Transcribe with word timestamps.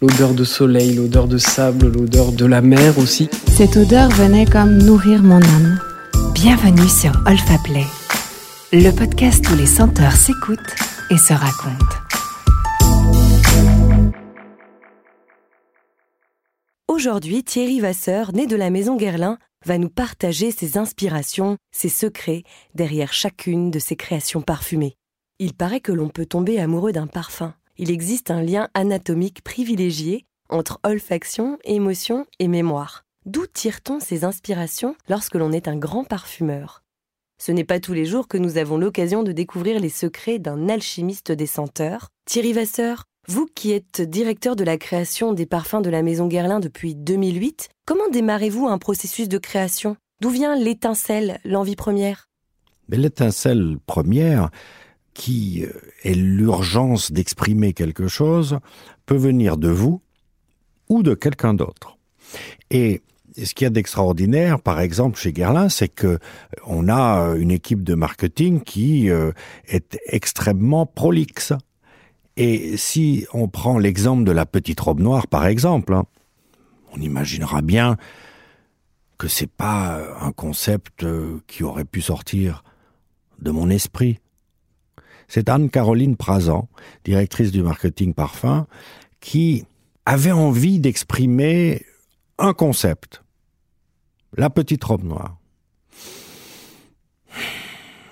L'odeur 0.00 0.32
de 0.32 0.44
soleil, 0.44 0.94
l'odeur 0.94 1.26
de 1.26 1.38
sable, 1.38 1.88
l'odeur 1.88 2.30
de 2.30 2.46
la 2.46 2.60
mer 2.60 2.96
aussi. 2.98 3.28
Cette 3.48 3.76
odeur 3.76 4.08
venait 4.10 4.46
comme 4.46 4.78
nourrir 4.78 5.24
mon 5.24 5.42
âme. 5.42 5.80
Bienvenue 6.34 6.88
sur 6.88 7.10
Olfa 7.26 7.58
Play, 7.64 7.84
le 8.72 8.92
podcast 8.92 9.44
où 9.50 9.56
les 9.56 9.66
senteurs 9.66 10.12
s'écoutent 10.12 10.76
et 11.10 11.16
se 11.16 11.32
racontent. 11.32 11.96
Aujourd'hui, 16.86 17.42
Thierry 17.42 17.80
Vasseur, 17.80 18.32
né 18.32 18.46
de 18.46 18.54
la 18.54 18.70
maison 18.70 18.96
Guerlain, 18.96 19.36
va 19.66 19.78
nous 19.78 19.90
partager 19.90 20.52
ses 20.52 20.78
inspirations, 20.78 21.56
ses 21.72 21.88
secrets 21.88 22.44
derrière 22.72 23.12
chacune 23.12 23.72
de 23.72 23.80
ses 23.80 23.96
créations 23.96 24.42
parfumées. 24.42 24.94
Il 25.40 25.54
paraît 25.54 25.80
que 25.80 25.90
l'on 25.90 26.08
peut 26.08 26.26
tomber 26.26 26.60
amoureux 26.60 26.92
d'un 26.92 27.08
parfum 27.08 27.52
il 27.78 27.90
existe 27.90 28.30
un 28.30 28.42
lien 28.42 28.68
anatomique 28.74 29.42
privilégié 29.42 30.26
entre 30.50 30.80
olfaction, 30.82 31.58
émotion 31.64 32.26
et 32.38 32.48
mémoire. 32.48 33.04
D'où 33.24 33.46
tire-t-on 33.46 34.00
ces 34.00 34.24
inspirations 34.24 34.96
lorsque 35.08 35.36
l'on 35.36 35.52
est 35.52 35.68
un 35.68 35.76
grand 35.76 36.04
parfumeur? 36.04 36.82
Ce 37.40 37.52
n'est 37.52 37.64
pas 37.64 37.78
tous 37.78 37.92
les 37.92 38.04
jours 38.04 38.26
que 38.26 38.38
nous 38.38 38.56
avons 38.58 38.78
l'occasion 38.78 39.22
de 39.22 39.30
découvrir 39.30 39.78
les 39.80 39.90
secrets 39.90 40.40
d'un 40.40 40.68
alchimiste 40.68 41.30
des 41.30 41.46
senteurs. 41.46 42.08
Thierry 42.24 42.52
Vasseur, 42.52 43.04
vous 43.28 43.46
qui 43.46 43.70
êtes 43.70 44.00
directeur 44.00 44.56
de 44.56 44.64
la 44.64 44.76
création 44.76 45.32
des 45.32 45.46
parfums 45.46 45.82
de 45.82 45.90
la 45.90 46.02
Maison 46.02 46.26
Guerlain 46.26 46.58
depuis 46.58 46.96
2008, 46.96 47.68
comment 47.86 48.08
démarrez-vous 48.08 48.66
un 48.66 48.78
processus 48.78 49.28
de 49.28 49.38
création? 49.38 49.96
D'où 50.20 50.30
vient 50.30 50.56
l'étincelle, 50.56 51.38
l'envie 51.44 51.76
première? 51.76 52.28
L'étincelle 52.88 53.76
première, 53.86 54.50
qui 55.18 55.66
est 56.04 56.14
l'urgence 56.14 57.10
d'exprimer 57.10 57.72
quelque 57.72 58.06
chose 58.06 58.60
peut 59.04 59.16
venir 59.16 59.56
de 59.56 59.68
vous 59.68 60.00
ou 60.88 61.02
de 61.02 61.12
quelqu'un 61.12 61.54
d'autre. 61.54 61.98
Et 62.70 63.02
ce 63.36 63.52
qu'il 63.52 63.64
y 63.64 63.66
a 63.66 63.70
d'extraordinaire, 63.70 64.60
par 64.60 64.78
exemple, 64.78 65.18
chez 65.18 65.32
Guerlain, 65.32 65.68
c'est 65.68 65.88
que 65.88 66.20
on 66.64 66.88
a 66.88 67.34
une 67.36 67.50
équipe 67.50 67.82
de 67.82 67.94
marketing 67.94 68.62
qui 68.62 69.10
euh, 69.10 69.32
est 69.66 69.98
extrêmement 70.06 70.86
prolixe. 70.86 71.52
Et 72.36 72.76
si 72.76 73.26
on 73.32 73.48
prend 73.48 73.76
l'exemple 73.76 74.22
de 74.22 74.30
la 74.30 74.46
petite 74.46 74.78
robe 74.78 75.00
noire, 75.00 75.26
par 75.26 75.46
exemple, 75.46 75.94
hein, 75.94 76.04
on 76.92 77.00
imaginera 77.00 77.60
bien 77.60 77.96
que 79.18 79.26
c'est 79.26 79.50
pas 79.50 80.00
un 80.20 80.30
concept 80.30 81.02
euh, 81.02 81.40
qui 81.48 81.64
aurait 81.64 81.84
pu 81.84 82.02
sortir 82.02 82.62
de 83.40 83.50
mon 83.50 83.68
esprit 83.68 84.20
c'est 85.28 85.48
Anne-Caroline 85.48 86.16
Prazan, 86.16 86.68
directrice 87.04 87.52
du 87.52 87.62
marketing 87.62 88.14
parfum, 88.14 88.66
qui 89.20 89.64
avait 90.06 90.32
envie 90.32 90.80
d'exprimer 90.80 91.84
un 92.38 92.54
concept. 92.54 93.22
La 94.36 94.50
petite 94.50 94.82
robe 94.84 95.04
noire. 95.04 95.38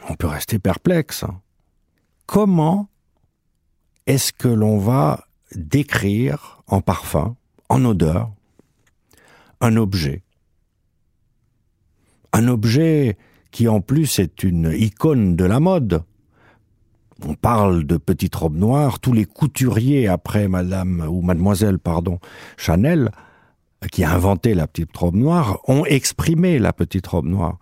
On 0.09 0.15
peut 0.15 0.27
rester 0.27 0.59
perplexe. 0.59 1.25
Comment 2.27 2.89
est-ce 4.07 4.33
que 4.33 4.49
l'on 4.49 4.79
va 4.79 5.27
décrire 5.55 6.63
en 6.67 6.81
parfum, 6.81 7.37
en 7.69 7.85
odeur, 7.85 8.31
un 9.61 9.77
objet? 9.77 10.23
Un 12.33 12.49
objet 12.49 13.17
qui 13.51 13.69
en 13.69 13.81
plus 13.81 14.19
est 14.19 14.43
une 14.43 14.73
icône 14.77 15.35
de 15.35 15.45
la 15.45 15.61
mode 15.61 16.05
on 17.25 17.35
parle 17.35 17.85
de 17.85 17.97
petite 17.97 18.35
robe 18.35 18.57
noire, 18.57 19.01
tous 19.01 19.13
les 19.13 19.25
couturiers 19.25 20.07
après 20.07 20.49
Madame 20.49 21.07
ou 21.09 21.23
Mademoiselle, 21.23 21.79
pardon, 21.79 22.19
Chanel, 22.57 23.11
qui 23.91 24.05
a 24.05 24.13
inventé 24.13 24.55
la 24.55 24.67
petite 24.67 24.95
robe 24.97 25.15
noire, 25.15 25.61
ont 25.69 25.85
exprimé 25.85 26.59
la 26.59 26.73
petite 26.73 27.07
robe 27.07 27.27
noire. 27.27 27.59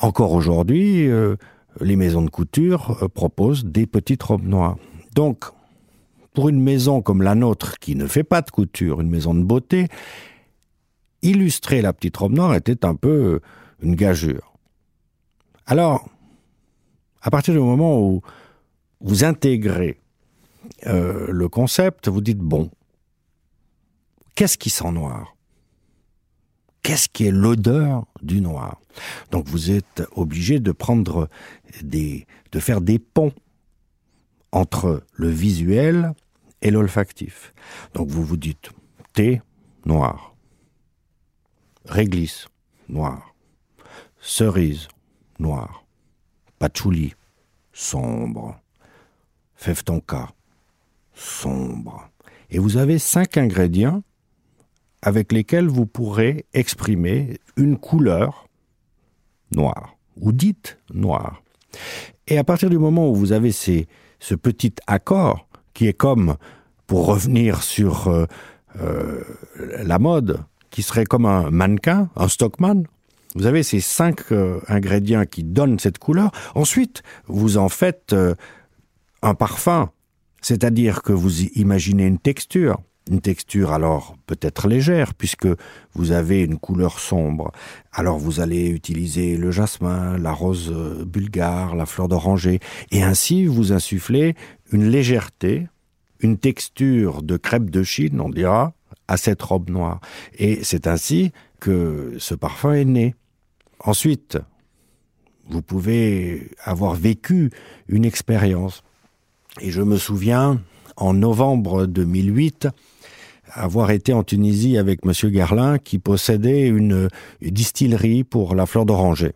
Encore 0.00 0.32
aujourd'hui, 0.32 1.08
euh, 1.08 1.36
les 1.80 1.96
maisons 1.96 2.22
de 2.22 2.30
couture 2.30 2.98
euh, 3.02 3.08
proposent 3.08 3.64
des 3.64 3.86
petites 3.86 4.22
robes 4.22 4.46
noires. 4.46 4.76
Donc, 5.14 5.44
pour 6.34 6.48
une 6.48 6.62
maison 6.62 7.02
comme 7.02 7.22
la 7.22 7.34
nôtre, 7.34 7.78
qui 7.78 7.96
ne 7.96 8.06
fait 8.06 8.24
pas 8.24 8.42
de 8.42 8.50
couture, 8.50 9.00
une 9.00 9.10
maison 9.10 9.34
de 9.34 9.42
beauté, 9.42 9.88
illustrer 11.22 11.82
la 11.82 11.92
petite 11.92 12.16
robe 12.16 12.32
noire 12.32 12.54
était 12.54 12.84
un 12.84 12.94
peu 12.94 13.40
une 13.82 13.96
gageure. 13.96 14.54
Alors, 15.66 16.08
à 17.22 17.30
partir 17.30 17.54
du 17.54 17.60
moment 17.60 18.00
où 18.00 18.22
vous 19.00 19.24
intégrez 19.24 20.00
euh, 20.86 21.28
le 21.30 21.48
concept, 21.48 22.08
vous 22.08 22.20
dites, 22.20 22.38
bon, 22.38 22.70
qu'est-ce 24.34 24.58
qui 24.58 24.70
sent 24.70 24.92
noir? 24.92 25.36
Qu'est-ce 26.82 27.08
qui 27.08 27.26
est 27.26 27.30
l'odeur 27.30 28.06
du 28.22 28.40
noir? 28.40 28.80
Donc 29.30 29.46
vous 29.46 29.70
êtes 29.70 30.02
obligé 30.12 30.58
de 30.60 30.72
prendre 30.72 31.28
des, 31.82 32.26
de 32.52 32.60
faire 32.60 32.80
des 32.80 32.98
ponts 32.98 33.34
entre 34.52 35.04
le 35.12 35.28
visuel 35.28 36.14
et 36.62 36.70
l'olfactif. 36.70 37.52
Donc 37.94 38.08
vous 38.08 38.24
vous 38.24 38.36
dites 38.36 38.70
thé 39.12 39.42
noir, 39.84 40.34
réglisse 41.84 42.46
noir, 42.88 43.34
cerise 44.18 44.88
noir, 45.38 45.84
patchouli 46.58 47.14
sombre, 47.72 48.60
fève 49.58 49.82
tonka, 49.82 50.28
sombre. 51.14 52.08
Et 52.50 52.58
vous 52.58 52.78
avez 52.78 52.98
cinq 52.98 53.36
ingrédients 53.36 54.02
avec 55.02 55.32
lesquels 55.32 55.68
vous 55.68 55.84
pourrez 55.84 56.46
exprimer 56.54 57.38
une 57.56 57.76
couleur 57.76 58.48
noire, 59.54 59.96
ou 60.16 60.32
dite 60.32 60.78
noire. 60.94 61.42
Et 62.28 62.38
à 62.38 62.44
partir 62.44 62.70
du 62.70 62.78
moment 62.78 63.10
où 63.10 63.14
vous 63.14 63.32
avez 63.32 63.52
ces, 63.52 63.88
ce 64.20 64.34
petit 64.34 64.74
accord, 64.86 65.48
qui 65.74 65.86
est 65.86 65.92
comme, 65.92 66.36
pour 66.86 67.06
revenir 67.06 67.62
sur 67.62 68.08
euh, 68.08 68.26
euh, 68.80 69.22
la 69.82 69.98
mode, 69.98 70.40
qui 70.70 70.82
serait 70.82 71.04
comme 71.04 71.26
un 71.26 71.50
mannequin, 71.50 72.10
un 72.16 72.28
stockman, 72.28 72.84
vous 73.34 73.46
avez 73.46 73.62
ces 73.62 73.80
cinq 73.80 74.32
euh, 74.32 74.60
ingrédients 74.68 75.24
qui 75.24 75.42
donnent 75.44 75.78
cette 75.78 75.98
couleur. 75.98 76.30
Ensuite, 76.54 77.02
vous 77.26 77.58
en 77.58 77.68
faites 77.68 78.14
un 79.22 79.34
parfum, 79.34 79.90
c'est-à-dire 80.40 81.02
que 81.02 81.12
vous 81.12 81.42
imaginez 81.42 82.06
une 82.06 82.18
texture, 82.18 82.80
une 83.10 83.20
texture 83.20 83.72
alors 83.72 84.16
peut-être 84.26 84.68
légère 84.68 85.14
puisque 85.14 85.48
vous 85.94 86.12
avez 86.12 86.42
une 86.42 86.58
couleur 86.58 86.98
sombre. 86.98 87.50
Alors 87.92 88.18
vous 88.18 88.40
allez 88.40 88.68
utiliser 88.68 89.36
le 89.36 89.50
jasmin, 89.50 90.18
la 90.18 90.32
rose 90.32 90.72
bulgare, 91.06 91.74
la 91.74 91.86
fleur 91.86 92.08
d'oranger 92.08 92.60
et 92.90 93.02
ainsi 93.02 93.46
vous 93.46 93.72
insufflez 93.72 94.34
une 94.72 94.88
légèreté, 94.88 95.68
une 96.20 96.38
texture 96.38 97.22
de 97.22 97.36
crêpe 97.36 97.70
de 97.70 97.82
Chine, 97.82 98.20
on 98.20 98.28
dira, 98.28 98.74
à 99.06 99.16
cette 99.16 99.42
robe 99.42 99.70
noire. 99.70 100.00
Et 100.38 100.62
c'est 100.62 100.86
ainsi 100.86 101.32
que 101.60 102.14
ce 102.18 102.34
parfum 102.34 102.74
est 102.74 102.84
né. 102.84 103.14
Ensuite, 103.80 104.38
vous 105.48 105.62
pouvez 105.62 106.50
avoir 106.62 106.94
vécu 106.94 107.50
une 107.88 108.04
expérience. 108.04 108.82
Et 109.60 109.70
je 109.70 109.82
me 109.82 109.96
souviens, 109.96 110.60
en 110.96 111.14
novembre 111.14 111.86
2008, 111.86 112.68
avoir 113.52 113.90
été 113.90 114.12
en 114.12 114.22
Tunisie 114.22 114.78
avec 114.78 115.04
Monsieur 115.04 115.30
Garlin 115.30 115.78
qui 115.78 115.98
possédait 115.98 116.68
une, 116.68 117.08
distillerie 117.40 118.24
pour 118.24 118.54
la 118.54 118.66
fleur 118.66 118.86
d'oranger. 118.86 119.32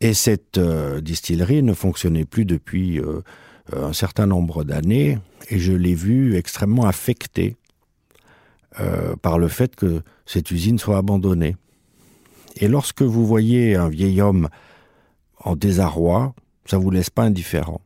Et 0.00 0.14
cette 0.14 0.56
euh, 0.56 1.00
distillerie 1.02 1.62
ne 1.62 1.74
fonctionnait 1.74 2.24
plus 2.24 2.46
depuis 2.46 2.98
euh, 2.98 3.20
un 3.76 3.92
certain 3.92 4.26
nombre 4.26 4.64
d'années 4.64 5.18
et 5.50 5.58
je 5.58 5.72
l'ai 5.72 5.94
vu 5.94 6.36
extrêmement 6.36 6.86
affecté 6.86 7.56
euh, 8.80 9.14
par 9.16 9.38
le 9.38 9.48
fait 9.48 9.76
que 9.76 10.02
cette 10.24 10.50
usine 10.50 10.78
soit 10.78 10.96
abandonnée. 10.96 11.56
Et 12.56 12.68
lorsque 12.68 13.02
vous 13.02 13.26
voyez 13.26 13.74
un 13.74 13.90
vieil 13.90 14.22
homme 14.22 14.48
en 15.38 15.56
désarroi, 15.56 16.34
ça 16.64 16.78
vous 16.78 16.90
laisse 16.90 17.10
pas 17.10 17.24
indifférent 17.24 17.82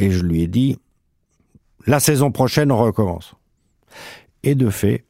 et 0.00 0.10
je 0.10 0.24
lui 0.24 0.42
ai 0.42 0.46
dit 0.46 0.78
la 1.86 2.00
saison 2.00 2.30
prochaine 2.30 2.72
on 2.72 2.78
recommence. 2.78 3.34
Et 4.42 4.54
de 4.54 4.70
fait, 4.70 5.04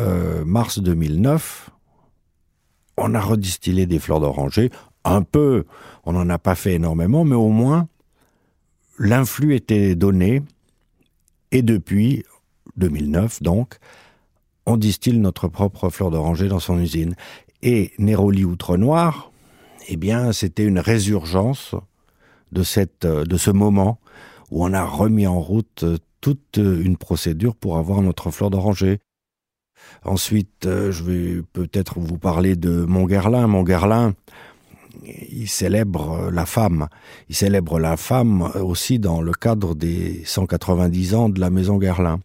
euh, 0.00 0.44
mars 0.44 0.78
2009, 0.78 1.70
on 2.96 3.14
a 3.14 3.20
redistillé 3.20 3.86
des 3.86 3.98
fleurs 3.98 4.20
d'oranger, 4.20 4.70
un 5.04 5.22
peu, 5.22 5.64
on 6.04 6.12
n'en 6.12 6.28
a 6.28 6.38
pas 6.38 6.54
fait 6.54 6.74
énormément, 6.74 7.24
mais 7.24 7.34
au 7.34 7.48
moins 7.48 7.88
l'influx 8.98 9.54
était 9.54 9.94
donné, 9.94 10.42
et 11.50 11.62
depuis 11.62 12.24
2009 12.76 13.42
donc, 13.42 13.78
on 14.66 14.76
distille 14.76 15.18
notre 15.18 15.48
propre 15.48 15.90
fleur 15.90 16.10
d'oranger 16.10 16.48
dans 16.48 16.60
son 16.60 16.78
usine. 16.78 17.16
Et 17.62 17.92
Néroli 17.98 18.44
Outre 18.44 18.76
Noir, 18.76 19.32
eh 19.88 19.96
bien, 19.96 20.32
c'était 20.32 20.64
une 20.64 20.78
résurgence 20.78 21.74
de, 22.52 22.62
cette, 22.62 23.04
euh, 23.04 23.24
de 23.24 23.36
ce 23.36 23.50
moment 23.50 23.98
où 24.52 24.64
on 24.64 24.72
a 24.72 24.84
remis 24.84 25.26
en 25.26 25.40
route 25.40 25.82
euh, 25.82 25.96
toute 26.20 26.58
une 26.58 26.96
procédure 26.96 27.56
pour 27.56 27.78
avoir 27.78 28.00
notre 28.00 28.30
fleur 28.30 28.50
d'oranger. 28.50 29.00
Ensuite, 30.04 30.68
je 30.68 31.02
vais 31.02 31.42
peut-être 31.52 31.98
vous 31.98 32.16
parler 32.16 32.54
de 32.54 32.84
Montgerlin. 32.84 33.48
Montgerlin, 33.48 34.14
il 35.04 35.48
célèbre 35.48 36.30
la 36.32 36.46
femme. 36.46 36.88
Il 37.28 37.34
célèbre 37.34 37.78
la 37.78 37.96
femme 37.96 38.50
aussi 38.60 38.98
dans 38.98 39.20
le 39.20 39.32
cadre 39.32 39.74
des 39.74 40.22
190 40.24 41.14
ans 41.14 41.28
de 41.28 41.40
la 41.40 41.50
maison 41.50 41.78
Guerlain. 41.78 42.20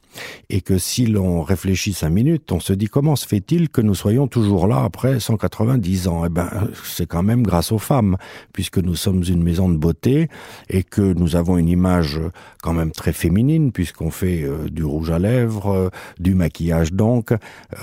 Et 0.49 0.61
que 0.61 0.77
si 0.77 1.05
l'on 1.05 1.41
réfléchit 1.41 1.93
cinq 1.93 2.09
minutes, 2.09 2.51
on 2.51 2.59
se 2.59 2.73
dit 2.73 2.87
comment 2.87 3.15
se 3.15 3.27
fait-il 3.27 3.69
que 3.69 3.81
nous 3.81 3.95
soyons 3.95 4.27
toujours 4.27 4.67
là 4.67 4.83
après 4.83 5.19
190 5.19 6.07
ans? 6.07 6.25
Eh 6.25 6.29
ben, 6.29 6.49
c'est 6.83 7.05
quand 7.05 7.23
même 7.23 7.43
grâce 7.43 7.71
aux 7.71 7.77
femmes, 7.77 8.17
puisque 8.53 8.77
nous 8.77 8.95
sommes 8.95 9.23
une 9.27 9.43
maison 9.43 9.69
de 9.69 9.77
beauté 9.77 10.29
et 10.69 10.83
que 10.83 11.01
nous 11.01 11.35
avons 11.35 11.57
une 11.57 11.69
image 11.69 12.19
quand 12.61 12.73
même 12.73 12.91
très 12.91 13.13
féminine, 13.13 13.71
puisqu'on 13.71 14.11
fait 14.11 14.43
euh, 14.43 14.69
du 14.69 14.83
rouge 14.83 15.11
à 15.11 15.19
lèvres, 15.19 15.71
euh, 15.71 15.89
du 16.19 16.35
maquillage 16.35 16.93
donc, 16.93 17.33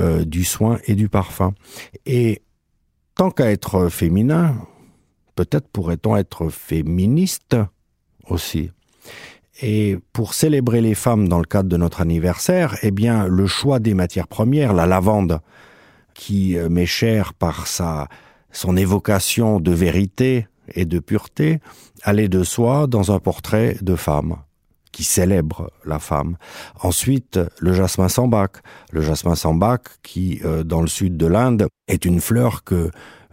euh, 0.00 0.24
du 0.24 0.44
soin 0.44 0.78
et 0.86 0.94
du 0.94 1.08
parfum. 1.08 1.54
Et 2.06 2.42
tant 3.14 3.30
qu'à 3.30 3.50
être 3.50 3.88
féminin, 3.88 4.56
peut-être 5.34 5.68
pourrait-on 5.68 6.16
être 6.16 6.48
féministe 6.48 7.56
aussi. 8.28 8.70
Et 9.62 9.98
pour 10.12 10.34
célébrer 10.34 10.80
les 10.80 10.94
femmes 10.94 11.28
dans 11.28 11.38
le 11.38 11.44
cadre 11.44 11.68
de 11.68 11.76
notre 11.76 12.00
anniversaire, 12.00 12.76
eh 12.82 12.90
bien, 12.90 13.26
le 13.26 13.46
choix 13.46 13.78
des 13.78 13.94
matières 13.94 14.28
premières, 14.28 14.72
la 14.72 14.86
lavande, 14.86 15.40
qui 16.14 16.56
euh, 16.56 16.68
m'est 16.68 16.86
chère 16.86 17.34
par 17.34 17.66
sa, 17.66 18.08
son 18.50 18.76
évocation 18.76 19.60
de 19.60 19.72
vérité 19.72 20.48
et 20.74 20.84
de 20.86 20.98
pureté, 20.98 21.60
allait 22.02 22.28
de 22.28 22.42
soi 22.42 22.86
dans 22.86 23.12
un 23.12 23.18
portrait 23.18 23.76
de 23.80 23.94
femme 23.94 24.36
qui 24.92 25.02
célèbre 25.02 25.72
la 25.84 25.98
femme. 25.98 26.36
Ensuite, 26.80 27.40
le 27.58 27.72
jasmin 27.72 28.08
sambac. 28.08 28.62
Le 28.92 29.02
jasmin 29.02 29.34
sambac 29.34 29.82
qui, 30.04 30.40
euh, 30.44 30.62
dans 30.62 30.80
le 30.80 30.86
sud 30.86 31.16
de 31.16 31.26
l'Inde, 31.26 31.66
est 31.88 32.04
une 32.04 32.20
fleur 32.20 32.62
que 32.62 32.90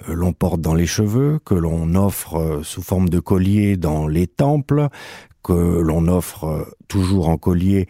l'on 0.07 0.33
porte 0.33 0.62
dans 0.62 0.74
les 0.74 0.86
cheveux, 0.86 1.39
que 1.45 1.53
l'on 1.53 1.95
offre 1.95 2.36
euh, 2.36 2.63
sous 2.63 2.81
forme 2.81 3.09
de 3.09 3.19
collier 3.19 3.77
dans 3.77 4.07
les 4.07 4.27
temples, 4.27 4.88
que 5.44 5.53
l'on 5.53 6.07
offre 6.07 6.44
euh, 6.45 6.63
toujours 6.88 7.30
en 7.30 7.38
collier 7.38 7.88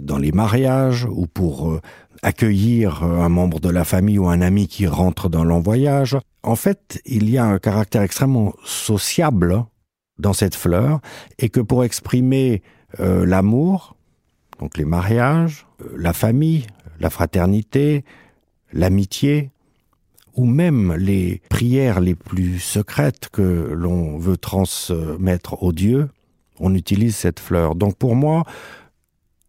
dans 0.00 0.16
les 0.16 0.32
mariages 0.32 1.06
ou 1.10 1.26
pour 1.26 1.78
accueillir 2.22 3.02
un 3.02 3.28
membre 3.28 3.60
de 3.60 3.68
la 3.68 3.84
famille 3.84 4.18
ou 4.18 4.30
un 4.30 4.40
ami 4.40 4.66
qui 4.66 4.86
rentre 4.86 5.28
dans 5.28 5.44
l'envoyage. 5.44 6.16
En 6.42 6.56
fait, 6.56 7.02
il 7.04 7.28
y 7.28 7.36
a 7.36 7.44
un 7.44 7.58
caractère 7.58 8.00
extrêmement 8.00 8.54
sociable 8.64 9.66
dans 10.18 10.32
cette 10.32 10.54
fleur 10.54 11.00
et 11.38 11.50
que 11.50 11.60
pour 11.60 11.84
exprimer 11.84 12.62
l'amour, 12.98 13.96
donc 14.58 14.78
les 14.78 14.86
mariages, 14.86 15.66
la 15.94 16.14
famille, 16.14 16.66
la 16.98 17.10
fraternité, 17.10 18.04
l'amitié, 18.72 19.50
ou 20.36 20.44
même 20.44 20.94
les 20.94 21.40
prières 21.48 22.00
les 22.00 22.14
plus 22.14 22.60
secrètes 22.60 23.28
que 23.30 23.42
l'on 23.42 24.18
veut 24.18 24.36
transmettre 24.36 25.62
aux 25.62 25.72
dieux, 25.72 26.08
on 26.60 26.74
utilise 26.74 27.16
cette 27.16 27.40
fleur. 27.40 27.74
Donc 27.74 27.96
pour 27.96 28.14
moi, 28.14 28.44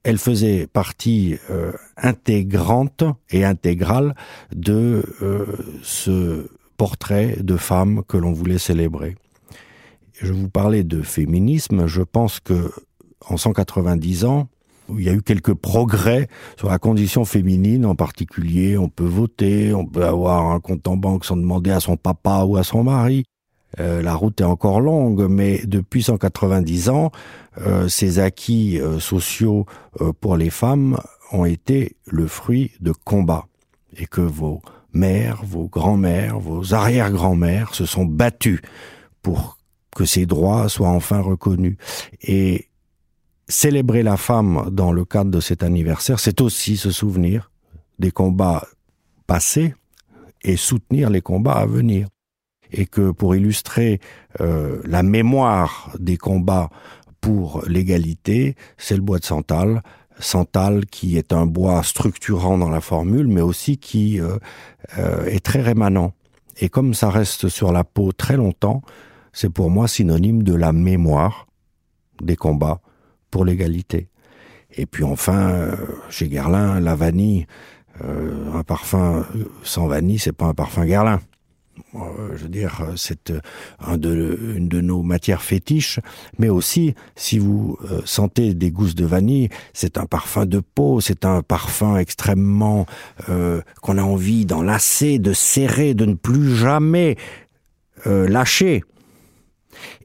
elle 0.03 0.17
faisait 0.17 0.67
partie 0.67 1.37
euh, 1.49 1.73
intégrante 1.97 3.03
et 3.29 3.43
intégrale 3.43 4.15
de 4.55 5.03
euh, 5.21 5.45
ce 5.83 6.49
portrait 6.77 7.37
de 7.41 7.57
femme 7.57 8.03
que 8.07 8.17
l'on 8.17 8.31
voulait 8.31 8.57
célébrer. 8.57 9.15
Je 10.13 10.31
vous 10.31 10.49
parlais 10.49 10.83
de 10.83 11.01
féminisme, 11.01 11.87
je 11.87 12.01
pense 12.01 12.39
que 12.39 12.71
en 13.27 13.35
190 13.37 14.25
ans, 14.25 14.47
il 14.97 15.03
y 15.03 15.09
a 15.09 15.13
eu 15.13 15.21
quelques 15.21 15.53
progrès 15.53 16.27
sur 16.57 16.69
la 16.69 16.79
condition 16.79 17.25
féminine 17.25 17.85
en 17.85 17.95
particulier. 17.95 18.77
On 18.77 18.89
peut 18.89 19.05
voter, 19.05 19.73
on 19.73 19.85
peut 19.85 20.05
avoir 20.05 20.51
un 20.51 20.59
compte 20.59 20.87
en 20.87 20.97
banque 20.97 21.25
sans 21.25 21.37
demander 21.37 21.71
à 21.71 21.79
son 21.79 21.97
papa 21.97 22.43
ou 22.45 22.57
à 22.57 22.63
son 22.63 22.83
mari. 22.83 23.25
Euh, 23.79 24.01
la 24.01 24.15
route 24.15 24.39
est 24.41 24.45
encore 24.45 24.79
longue, 24.79 25.27
mais 25.29 25.61
depuis 25.65 26.03
190 26.03 26.89
ans, 26.89 27.11
euh, 27.59 27.87
ces 27.87 28.19
acquis 28.19 28.79
euh, 28.79 28.99
sociaux 28.99 29.65
pour 30.21 30.37
les 30.37 30.49
femmes 30.49 30.97
ont 31.31 31.45
été 31.45 31.97
le 32.05 32.27
fruit 32.27 32.71
de 32.79 32.91
combats 32.91 33.47
et 33.97 34.05
que 34.05 34.21
vos 34.21 34.61
mères, 34.93 35.41
vos 35.43 35.67
grands-mères, 35.67 36.39
vos 36.39 36.73
arrière-grands-mères 36.73 37.73
se 37.75 37.85
sont 37.85 38.05
battues 38.05 38.61
pour 39.21 39.57
que 39.95 40.05
ces 40.05 40.25
droits 40.25 40.69
soient 40.69 40.89
enfin 40.89 41.19
reconnus. 41.19 41.77
Et 42.21 42.69
célébrer 43.47 44.03
la 44.03 44.17
femme 44.17 44.69
dans 44.71 44.91
le 44.91 45.05
cadre 45.05 45.31
de 45.31 45.39
cet 45.39 45.63
anniversaire, 45.63 46.19
c'est 46.19 46.41
aussi 46.41 46.77
se 46.77 46.91
souvenir 46.91 47.51
des 47.99 48.11
combats 48.11 48.67
passés 49.25 49.73
et 50.41 50.57
soutenir 50.57 51.09
les 51.09 51.21
combats 51.21 51.53
à 51.53 51.65
venir. 51.65 52.07
Et 52.71 52.85
que 52.85 53.11
pour 53.11 53.35
illustrer 53.35 54.01
euh, 54.41 54.81
la 54.83 55.01
mémoire 55.01 55.95
des 55.99 56.17
combats 56.17 56.69
pour 57.21 57.63
l'égalité, 57.67 58.55
c'est 58.77 58.95
le 58.95 59.01
bois 59.01 59.19
de 59.19 59.25
santal. 59.25 59.81
Santal 60.19 60.85
qui 60.85 61.17
est 61.17 61.31
un 61.31 61.45
bois 61.45 61.83
structurant 61.83 62.57
dans 62.57 62.69
la 62.69 62.81
formule, 62.81 63.27
mais 63.27 63.41
aussi 63.41 63.77
qui 63.77 64.19
euh, 64.19 64.37
euh, 64.97 65.25
est 65.25 65.45
très 65.45 65.61
rémanent. 65.61 66.13
Et 66.59 66.69
comme 66.69 66.93
ça 66.93 67.09
reste 67.09 67.49
sur 67.49 67.71
la 67.71 67.83
peau 67.83 68.11
très 68.11 68.35
longtemps, 68.35 68.81
c'est 69.31 69.49
pour 69.49 69.69
moi 69.69 69.87
synonyme 69.87 70.43
de 70.43 70.55
la 70.55 70.73
mémoire 70.73 71.47
des 72.21 72.35
combats 72.35 72.81
pour 73.31 73.45
l'égalité. 73.45 74.09
Et 74.75 74.85
puis 74.85 75.03
enfin, 75.03 75.49
euh, 75.49 75.75
chez 76.09 76.27
Guerlain, 76.27 76.79
la 76.79 76.95
vanille, 76.95 77.47
euh, 78.03 78.53
un 78.53 78.63
parfum 78.63 79.25
sans 79.63 79.87
vanille, 79.87 80.19
c'est 80.19 80.33
pas 80.33 80.45
un 80.45 80.53
parfum 80.53 80.85
Guerlain. 80.85 81.19
Euh, 81.95 82.35
je 82.35 82.43
veux 82.43 82.49
dire, 82.49 82.85
c'est 82.95 83.31
une 83.87 84.67
de 84.67 84.81
nos 84.81 85.03
matières 85.03 85.41
fétiches, 85.41 85.99
mais 86.37 86.49
aussi, 86.49 86.95
si 87.15 87.39
vous 87.39 87.77
sentez 88.03 88.53
des 88.53 88.71
gousses 88.71 88.95
de 88.95 89.05
vanille, 89.05 89.49
c'est 89.73 89.97
un 89.97 90.05
parfum 90.05 90.45
de 90.45 90.59
peau, 90.59 91.01
c'est 91.01 91.23
un 91.23 91.43
parfum 91.43 91.97
extrêmement 91.97 92.87
qu'on 93.27 93.97
a 93.97 94.01
envie 94.01 94.45
d'enlacer, 94.45 95.19
de 95.19 95.33
serrer, 95.33 95.93
de 95.93 96.05
ne 96.05 96.15
plus 96.15 96.55
jamais 96.55 97.15
lâcher. 98.05 98.83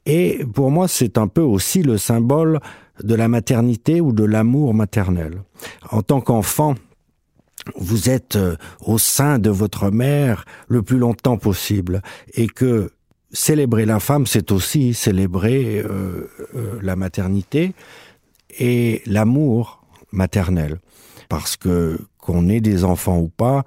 Et 0.05 0.45
pour 0.55 0.71
moi, 0.71 0.89
c'est 0.89 1.17
un 1.17 1.27
peu 1.27 1.41
aussi 1.41 1.83
le 1.83 1.97
symbole 1.97 2.61
de 3.03 3.15
la 3.15 3.29
maternité 3.29 4.01
ou 4.01 4.13
de 4.13 4.25
l'amour 4.25 4.75
maternel. 4.75 5.43
En 5.91 6.03
tant 6.03 6.21
qu'enfant, 6.21 6.75
vous 7.77 8.11
êtes 8.11 8.37
euh, 8.37 8.57
au 8.81 8.99
sein 8.99 9.39
de 9.39 9.51
votre 9.51 9.91
mère 9.91 10.45
le 10.69 10.83
plus 10.83 10.99
longtemps 10.99 11.39
possible 11.39 12.03
et 12.35 12.47
que 12.47 12.91
célébrer 13.33 13.87
la 13.87 14.01
femme, 14.01 14.27
c'est 14.27 14.53
aussi 14.53 14.95
célébrer 14.95 15.79
euh, 15.79 16.29
euh, 16.55 16.79
la 16.83 16.97
maternité 16.97 17.75
et 18.59 19.03
l'amour 19.07 19.85
maternel. 20.11 20.79
Parce 21.29 21.57
que 21.57 21.99
qu'on 22.19 22.49
ait 22.49 22.61
des 22.61 22.85
enfants 22.85 23.19
ou 23.19 23.29
pas, 23.29 23.65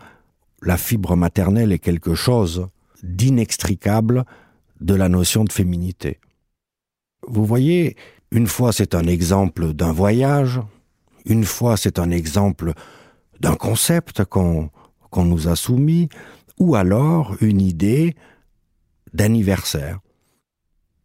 la 0.62 0.78
fibre 0.78 1.16
maternelle 1.16 1.72
est 1.72 1.80
quelque 1.80 2.16
chose 2.16 2.68
d'inextricable 3.04 4.26
de 4.82 4.94
la 4.94 5.10
notion 5.10 5.44
de 5.44 5.52
féminité. 5.52 6.20
Vous 7.28 7.46
voyez, 7.46 7.96
une 8.32 8.48
fois 8.48 8.72
c'est 8.72 8.96
un 8.96 9.08
exemple 9.08 9.74
d'un 9.74 9.92
voyage, 9.92 10.60
une 11.26 11.44
fois 11.44 11.78
c'est 11.78 12.00
un 12.00 12.12
exemple 12.12 12.74
d'un 13.40 13.56
concept 13.56 14.24
qu'on 14.26 14.70
nous 15.16 15.48
a 15.48 15.56
soumis, 15.56 16.10
ou 16.58 16.76
alors 16.76 17.36
une 17.42 17.62
idée 17.62 18.16
d'anniversaire. 19.14 20.00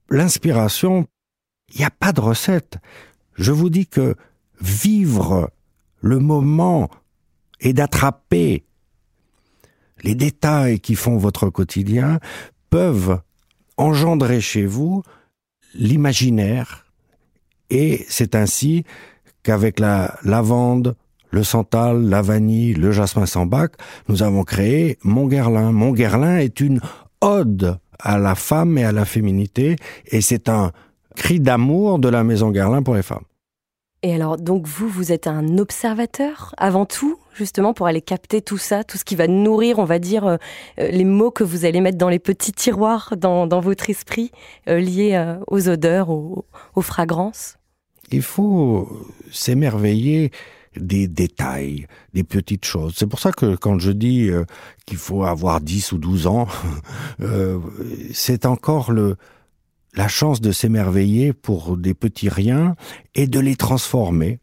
L'inspiration, 0.09 1.07
il 1.73 1.79
n'y 1.79 1.85
a 1.85 1.91
pas 1.91 2.13
de 2.13 2.21
recette. 2.21 2.79
Je 3.35 3.53
vous 3.53 3.71
dis 3.71 3.87
que 3.87 4.17
vivre 4.61 5.51
le 6.01 6.19
moment 6.19 6.91
et 7.61 7.73
d'attraper 7.73 8.65
les 10.03 10.15
détails 10.15 10.81
qui 10.81 10.95
font 10.95 11.17
votre 11.17 11.51
quotidien 11.51 12.21
peuvent 12.71 13.21
engendrer 13.77 14.41
chez 14.41 14.67
vous 14.67 15.03
l'imaginaire 15.75 16.90
et 17.71 18.05
c'est 18.09 18.35
ainsi 18.35 18.85
qu'avec 19.43 19.81
la 19.81 20.19
lavande, 20.23 20.97
le 21.31 21.45
santal, 21.45 22.09
la 22.09 22.23
vanille, 22.23 22.75
le 22.75 22.91
jasmin 22.93 23.27
sans 23.27 23.47
bac, 23.47 23.73
nous 24.09 24.23
avons 24.23 24.43
créé 24.43 24.99
Montguerlin. 25.05 25.73
Montguerlin 25.73 26.39
est 26.39 26.61
une 26.61 26.81
ode 27.21 27.79
à 27.99 28.19
la 28.19 28.35
femme 28.35 28.79
et 28.79 28.85
à 28.85 28.93
la 28.93 29.05
féminité, 29.05 29.77
et 30.07 30.21
c'est 30.21 30.49
un 30.49 30.73
cri 31.17 31.41
d'amour 31.41 31.99
de 31.99 32.09
la 32.09 32.25
maison 32.25 32.51
Guerlain 32.51 32.83
pour 32.83 32.95
les 32.95 33.03
femmes. 33.03 33.25
Et 34.03 34.15
alors, 34.15 34.39
donc 34.39 34.67
vous, 34.67 34.89
vous 34.89 35.13
êtes 35.13 35.27
un 35.27 35.59
observateur 35.59 36.55
avant 36.57 36.87
tout, 36.87 37.19
justement, 37.35 37.75
pour 37.75 37.87
aller 37.87 38.01
capter 38.01 38.41
tout 38.41 38.57
ça, 38.57 38.83
tout 38.83 38.97
ce 38.97 39.05
qui 39.05 39.15
va 39.15 39.27
nourrir, 39.27 39.79
on 39.79 39.85
va 39.85 39.99
dire, 39.99 40.27
euh, 40.27 40.37
les 40.79 41.05
mots 41.05 41.31
que 41.31 41.45
vous 41.45 41.67
allez 41.67 41.83
mettre 41.83 41.99
dans 41.99 42.09
les 42.09 42.19
petits 42.19 42.53
tiroirs 42.53 43.13
dans, 43.19 43.47
votre 43.61 43.91
esprit, 43.91 44.31
euh, 44.71 44.81
liés 44.81 45.17
euh, 45.17 45.37
aux 45.49 45.69
odeurs, 45.69 46.09
aux 46.09 46.47
fragrances? 46.81 47.60
Il 48.13 48.23
faut 48.23 48.89
s'émerveiller 49.31 50.31
des 50.77 51.09
détails, 51.09 51.87
des 52.15 52.23
petites 52.23 52.65
choses. 52.65 52.95
C'est 52.97 53.07
pour 53.07 53.19
ça 53.19 53.33
que 53.33 53.57
quand 53.57 53.79
je 53.79 53.91
dis 53.91 54.29
euh, 54.29 54.45
qu'il 54.87 54.99
faut 54.99 55.25
avoir 55.25 55.61
10 55.61 55.93
ou 55.93 55.99
12 55.99 56.27
ans, 56.27 56.47
euh, 57.21 57.59
c'est 58.13 58.47
encore 58.47 58.93
la 59.95 60.09
chance 60.09 60.41
de 60.41 60.53
s'émerveiller 60.53 61.33
pour 61.33 61.77
des 61.77 61.95
petits 61.95 62.29
riens 62.29 62.77
et 63.15 63.27
de 63.27 63.41
les 63.41 63.57
transformer 63.57 64.39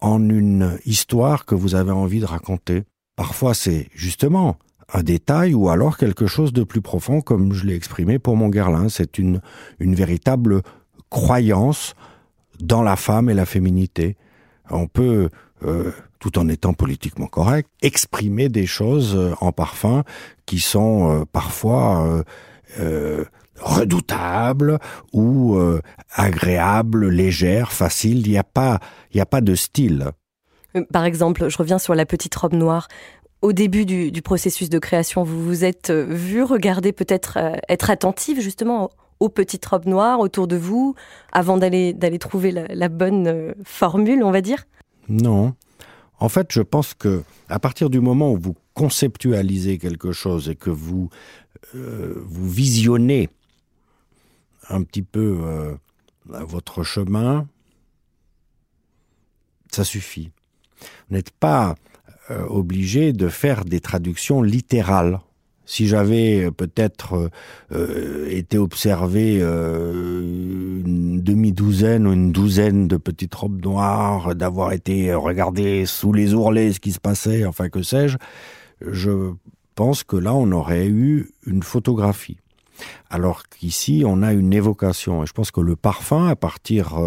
en 0.00 0.28
une 0.28 0.78
histoire 0.84 1.46
que 1.46 1.54
vous 1.54 1.74
avez 1.74 1.92
envie 1.92 2.20
de 2.20 2.26
raconter. 2.26 2.82
Parfois 3.16 3.54
c'est 3.54 3.88
justement 3.94 4.58
un 4.92 5.02
détail 5.02 5.54
ou 5.54 5.70
alors 5.70 5.96
quelque 5.96 6.26
chose 6.26 6.52
de 6.52 6.62
plus 6.62 6.82
profond 6.82 7.22
comme 7.22 7.54
je 7.54 7.64
l'ai 7.64 7.74
exprimé 7.74 8.18
pour 8.18 8.36
mon 8.36 8.50
Guerlain. 8.50 8.90
C'est 8.90 9.16
une 9.16 9.40
véritable 9.80 10.60
croyance 11.08 11.94
dans 12.60 12.82
la 12.82 12.96
femme 12.96 13.30
et 13.30 13.34
la 13.34 13.46
féminité 13.46 14.16
on 14.70 14.86
peut, 14.86 15.28
euh, 15.64 15.92
tout 16.18 16.38
en 16.38 16.48
étant 16.48 16.72
politiquement 16.72 17.26
correct, 17.26 17.68
exprimer 17.82 18.48
des 18.48 18.66
choses 18.66 19.14
euh, 19.14 19.34
en 19.40 19.52
parfum 19.52 20.04
qui 20.46 20.60
sont 20.60 21.10
euh, 21.10 21.24
parfois 21.30 22.24
redoutables 23.60 24.78
ou 25.12 25.56
agréables, 26.12 27.08
légères, 27.08 27.70
faciles. 27.70 28.26
Il 28.26 28.32
n'y 28.32 28.38
a 28.38 28.42
pas, 28.42 28.80
il 29.12 29.16
n'y 29.16 29.20
a 29.20 29.26
pas 29.26 29.40
de 29.40 29.54
style. 29.54 30.10
Par 30.92 31.04
exemple, 31.04 31.48
je 31.48 31.56
reviens 31.56 31.78
sur 31.78 31.94
la 31.94 32.04
petite 32.04 32.34
robe 32.34 32.54
noire. 32.54 32.88
Au 33.42 33.52
début 33.52 33.86
du, 33.86 34.10
du 34.10 34.22
processus 34.22 34.70
de 34.70 34.78
création, 34.80 35.22
vous 35.22 35.44
vous 35.44 35.64
êtes 35.64 35.92
vu 35.92 36.42
regarder 36.42 36.92
peut-être 36.92 37.38
être 37.68 37.90
attentive 37.90 38.40
justement 38.40 38.90
aux 39.24 39.28
petites 39.30 39.64
robes 39.64 39.86
noires 39.86 40.20
autour 40.20 40.46
de 40.46 40.56
vous 40.56 40.94
avant 41.32 41.56
d'aller 41.56 41.94
d'aller 41.94 42.18
trouver 42.18 42.52
la, 42.52 42.88
bonne 42.88 43.26
euh, 43.26 43.52
formule, 43.64 44.22
on 44.22 44.30
va 44.30 44.42
dire? 44.42 44.66
Non. 45.08 45.54
En 46.18 46.28
fait, 46.28 46.52
je 46.52 46.60
pense 46.60 46.94
que 46.94 47.22
à 47.48 47.58
partir 47.58 47.90
du 47.90 48.00
moment 48.00 48.32
où 48.32 48.38
vous 48.38 48.54
conceptualisez 48.74 49.78
quelque 49.78 50.12
chose 50.12 50.48
et 50.50 50.54
que 50.54 50.70
vous 50.70 51.08
euh, 51.74 52.22
vous 52.26 52.48
visionnez 52.50 53.30
un 54.68 54.82
petit 54.82 55.02
peu 55.02 55.38
euh, 55.42 55.74
votre 56.26 56.82
chemin, 56.82 57.46
ça 59.70 59.84
suffit. 59.84 60.30
Vous 61.08 61.16
n'êtes 61.16 61.30
pas 61.30 61.74
obligé 62.48 63.12
de 63.12 63.28
faire 63.28 63.66
des 63.66 63.80
traductions 63.80 64.40
littérales 64.40 65.20
si 65.66 65.86
j'avais 65.86 66.44
euh, 66.44 66.50
peut-être 66.50 67.14
euh, 67.14 67.28
euh, 67.72 68.28
été 68.30 68.58
observé 68.58 69.40
une 69.40 71.20
demi-douzaine 71.22 72.06
ou 72.06 72.12
une 72.12 72.32
douzaine 72.32 72.88
de 72.88 72.96
petites 72.96 73.34
robes 73.34 73.62
noires, 73.62 74.34
d'avoir 74.34 74.72
été 74.72 75.14
regardé 75.14 75.86
sous 75.86 76.12
les 76.12 76.34
ourlets 76.34 76.72
ce 76.72 76.80
qui 76.80 76.92
se 76.92 77.00
passait, 77.00 77.46
enfin 77.46 77.68
que 77.68 77.82
sais-je, 77.82 78.16
je 78.80 79.32
pense 79.74 80.04
que 80.04 80.16
là 80.16 80.34
on 80.34 80.50
aurait 80.52 80.86
eu 80.86 81.30
une 81.46 81.62
photographie. 81.62 82.38
Alors 83.08 83.44
qu'ici 83.48 84.02
on 84.06 84.22
a 84.22 84.32
une 84.32 84.52
évocation. 84.52 85.22
Et 85.22 85.26
je 85.26 85.32
pense 85.32 85.50
que 85.50 85.60
le 85.60 85.76
parfum, 85.76 86.26
à 86.28 86.36
partir 86.36 86.98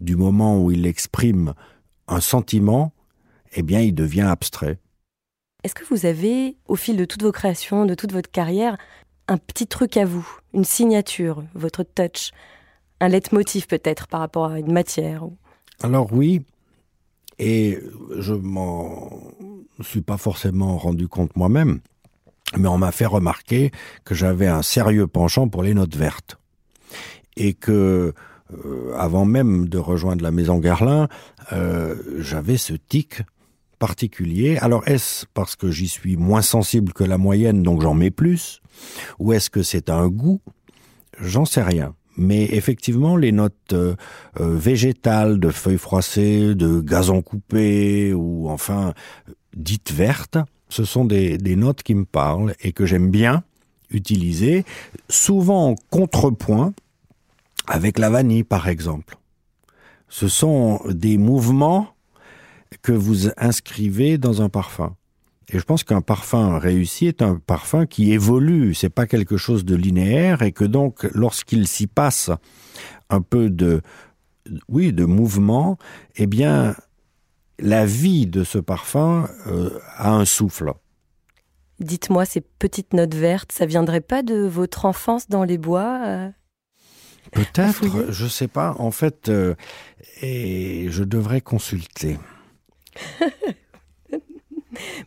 du 0.00 0.16
moment 0.16 0.60
où 0.60 0.70
il 0.70 0.86
exprime 0.86 1.54
un 2.08 2.20
sentiment, 2.20 2.92
eh 3.54 3.62
bien 3.62 3.80
il 3.80 3.94
devient 3.94 4.22
abstrait. 4.22 4.78
Est-ce 5.64 5.74
que 5.74 5.84
vous 5.84 6.06
avez, 6.06 6.56
au 6.66 6.76
fil 6.76 6.96
de 6.96 7.04
toutes 7.04 7.22
vos 7.22 7.32
créations, 7.32 7.86
de 7.86 7.94
toute 7.94 8.12
votre 8.12 8.30
carrière, 8.30 8.76
un 9.28 9.38
petit 9.38 9.66
truc 9.66 9.96
à 9.96 10.04
vous, 10.04 10.28
une 10.52 10.64
signature, 10.64 11.44
votre 11.54 11.84
touch, 11.84 12.32
un 13.00 13.08
leitmotiv 13.08 13.66
peut-être 13.66 14.08
par 14.08 14.20
rapport 14.20 14.46
à 14.46 14.58
une 14.58 14.72
matière 14.72 15.24
Alors 15.82 16.12
oui, 16.12 16.42
et 17.38 17.78
je 18.18 18.34
m'en 18.34 19.10
suis 19.80 20.02
pas 20.02 20.16
forcément 20.16 20.78
rendu 20.78 21.08
compte 21.08 21.34
moi-même, 21.36 21.80
mais 22.56 22.68
on 22.68 22.78
m'a 22.78 22.92
fait 22.92 23.06
remarquer 23.06 23.70
que 24.04 24.14
j'avais 24.14 24.46
un 24.46 24.62
sérieux 24.62 25.06
penchant 25.06 25.48
pour 25.48 25.62
les 25.62 25.74
notes 25.74 25.96
vertes. 25.96 26.38
Et 27.36 27.54
que 27.54 28.12
euh, 28.52 28.94
avant 28.96 29.24
même 29.24 29.68
de 29.68 29.78
rejoindre 29.78 30.22
la 30.22 30.30
maison 30.30 30.58
Garlin, 30.58 31.08
euh, 31.52 31.96
j'avais 32.18 32.58
ce 32.58 32.74
tic 32.74 33.22
particulier. 33.82 34.58
Alors 34.58 34.86
est-ce 34.86 35.26
parce 35.34 35.56
que 35.56 35.72
j'y 35.72 35.88
suis 35.88 36.16
moins 36.16 36.40
sensible 36.40 36.92
que 36.92 37.02
la 37.02 37.18
moyenne, 37.18 37.64
donc 37.64 37.82
j'en 37.82 37.94
mets 37.94 38.12
plus 38.12 38.62
Ou 39.18 39.32
est-ce 39.32 39.50
que 39.50 39.64
c'est 39.64 39.90
un 39.90 40.06
goût? 40.06 40.40
J'en 41.20 41.44
sais 41.44 41.64
rien. 41.64 41.96
Mais 42.16 42.44
effectivement, 42.44 43.16
les 43.16 43.32
notes 43.32 43.72
euh, 43.72 43.96
euh, 44.38 44.56
végétales, 44.56 45.40
de 45.40 45.50
feuilles 45.50 45.78
froissées, 45.78 46.54
de 46.54 46.80
gazon 46.80 47.22
coupé, 47.22 48.14
ou 48.14 48.48
enfin 48.50 48.94
dites 49.56 49.90
vertes, 49.90 50.38
ce 50.68 50.84
sont 50.84 51.04
des 51.04 51.56
notes 51.56 51.82
qui 51.82 51.96
me 51.96 52.04
parlent 52.04 52.54
et 52.60 52.72
que 52.72 52.86
j'aime 52.86 53.10
bien 53.10 53.42
utiliser, 53.90 54.64
souvent 55.08 55.70
en 55.70 55.74
contrepoint 55.90 56.72
avec 57.66 57.98
la 57.98 58.10
vanille, 58.10 58.44
par 58.44 58.68
exemple. 58.68 59.16
Ce 60.08 60.28
sont 60.28 60.80
des 60.88 61.16
mouvements 61.18 61.88
que 62.82 62.92
vous 62.92 63.28
inscrivez 63.36 64.18
dans 64.18 64.42
un 64.42 64.48
parfum. 64.48 64.96
Et 65.48 65.58
je 65.58 65.64
pense 65.64 65.84
qu'un 65.84 66.00
parfum 66.00 66.58
réussi 66.58 67.06
est 67.06 67.22
un 67.22 67.36
parfum 67.36 67.86
qui 67.86 68.12
évolue, 68.12 68.74
c'est 68.74 68.90
pas 68.90 69.06
quelque 69.06 69.36
chose 69.36 69.64
de 69.64 69.74
linéaire 69.74 70.42
et 70.42 70.52
que 70.52 70.64
donc 70.64 71.04
lorsqu'il 71.14 71.68
s'y 71.68 71.86
passe 71.86 72.30
un 73.10 73.20
peu 73.20 73.50
de 73.50 73.82
oui, 74.68 74.92
de 74.92 75.04
mouvement, 75.04 75.78
eh 76.16 76.26
bien 76.26 76.74
la 77.58 77.86
vie 77.86 78.26
de 78.26 78.44
ce 78.44 78.58
parfum 78.58 79.28
euh, 79.46 79.78
a 79.96 80.10
un 80.10 80.24
souffle. 80.24 80.72
Dites-moi 81.80 82.24
ces 82.24 82.40
petites 82.40 82.92
notes 82.92 83.14
vertes, 83.14 83.52
ça 83.52 83.66
viendrait 83.66 84.00
pas 84.00 84.22
de 84.22 84.46
votre 84.46 84.84
enfance 84.84 85.28
dans 85.28 85.44
les 85.44 85.58
bois 85.58 86.00
euh, 86.06 86.30
Peut-être, 87.32 88.10
je 88.10 88.26
sais 88.26 88.48
pas. 88.48 88.74
En 88.78 88.90
fait, 88.90 89.28
euh, 89.28 89.54
et 90.20 90.88
je 90.90 91.04
devrais 91.04 91.40
consulter. 91.40 92.18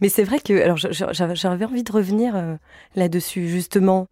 Mais 0.02 0.10
c'est 0.10 0.24
vrai 0.24 0.40
que 0.40 0.62
alors 0.62 0.78
j'avais 0.78 1.66
envie 1.66 1.84
de 1.84 1.92
revenir 1.92 2.36
euh, 2.36 2.56
là-dessus 2.96 3.48
justement. 3.48 4.08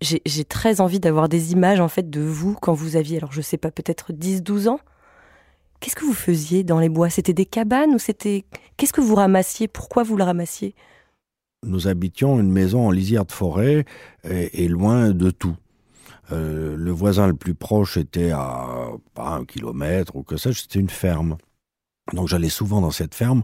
J'ai 0.00 0.44
très 0.44 0.82
envie 0.82 1.00
d'avoir 1.00 1.30
des 1.30 1.52
images 1.52 1.80
en 1.80 1.88
fait 1.88 2.10
de 2.10 2.20
vous 2.20 2.54
quand 2.60 2.74
vous 2.74 2.96
aviez 2.96 3.16
alors 3.16 3.32
je 3.32 3.40
sais 3.40 3.56
pas 3.56 3.70
peut-être 3.70 4.12
10 4.12 4.42
12 4.42 4.68
ans. 4.68 4.80
Qu'est-ce 5.80 5.96
que 5.96 6.04
vous 6.04 6.14
faisiez 6.14 6.62
dans 6.62 6.78
les 6.78 6.88
bois? 6.88 7.10
C'était 7.10 7.32
des 7.32 7.46
cabanes 7.46 7.94
ou 7.94 7.98
c'était 7.98 8.44
qu'est-ce 8.76 8.92
que 8.92 9.00
vous 9.00 9.14
ramassiez? 9.14 9.68
Pourquoi 9.68 10.02
vous 10.02 10.16
le 10.16 10.24
ramassiez? 10.24 10.74
Nous 11.64 11.88
habitions 11.88 12.38
une 12.38 12.50
maison 12.50 12.86
en 12.86 12.90
lisière 12.90 13.24
de 13.24 13.32
forêt 13.32 13.84
et, 14.24 14.68
loin 14.68 15.10
de 15.10 15.30
tout. 15.30 15.56
Euh, 16.32 16.76
le 16.76 16.90
voisin 16.90 17.26
le 17.26 17.34
plus 17.34 17.54
proche 17.54 17.96
était 17.96 18.30
à 18.30 18.88
pas 19.14 19.36
un 19.36 19.44
kilomètre 19.44 20.16
ou 20.16 20.22
que 20.22 20.36
ça, 20.36 20.52
c'était 20.52 20.80
une 20.80 20.90
ferme. 20.90 21.36
Donc 22.12 22.28
j'allais 22.28 22.48
souvent 22.48 22.80
dans 22.80 22.90
cette 22.90 23.14
ferme, 23.14 23.42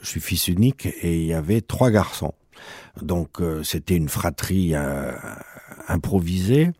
je 0.00 0.06
suis 0.06 0.20
fils 0.20 0.48
unique 0.48 0.86
et 1.02 1.20
il 1.20 1.26
y 1.26 1.34
avait 1.34 1.60
trois 1.60 1.90
garçons. 1.90 2.34
Donc 3.02 3.40
euh, 3.40 3.62
c'était 3.62 3.96
une 3.96 4.08
fratrie 4.08 4.74
euh, 4.74 5.12
improvisée 5.88 6.70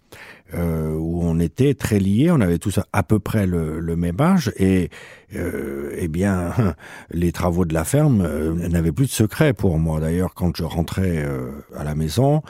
euh, 0.55 0.95
où 0.95 1.23
on 1.23 1.39
était 1.39 1.75
très 1.75 1.99
liés, 1.99 2.31
on 2.31 2.41
avait 2.41 2.59
tous 2.59 2.81
à 2.93 3.03
peu 3.03 3.19
près 3.19 3.47
le, 3.47 3.81
le 3.81 3.97
même 3.97 4.21
âge 4.21 4.53
et 4.57 4.89
euh, 5.35 5.95
eh 5.99 6.09
bien 6.09 6.53
les 7.11 7.33
travaux 7.33 7.65
de 7.65 7.75
la 7.75 7.85
ferme 7.85 8.23
euh, 8.23 8.55
n'avaient 8.69 8.93
plus 8.93 9.07
de 9.07 9.11
secret 9.11 9.53
pour 9.53 9.79
moi. 9.79 10.01
D'ailleurs 10.01 10.35
quand 10.35 10.57
je 10.57 10.65
rentrais 10.65 11.25
euh, 11.25 11.51
à 11.77 11.85
la 11.85 11.95
maison, 11.95 12.43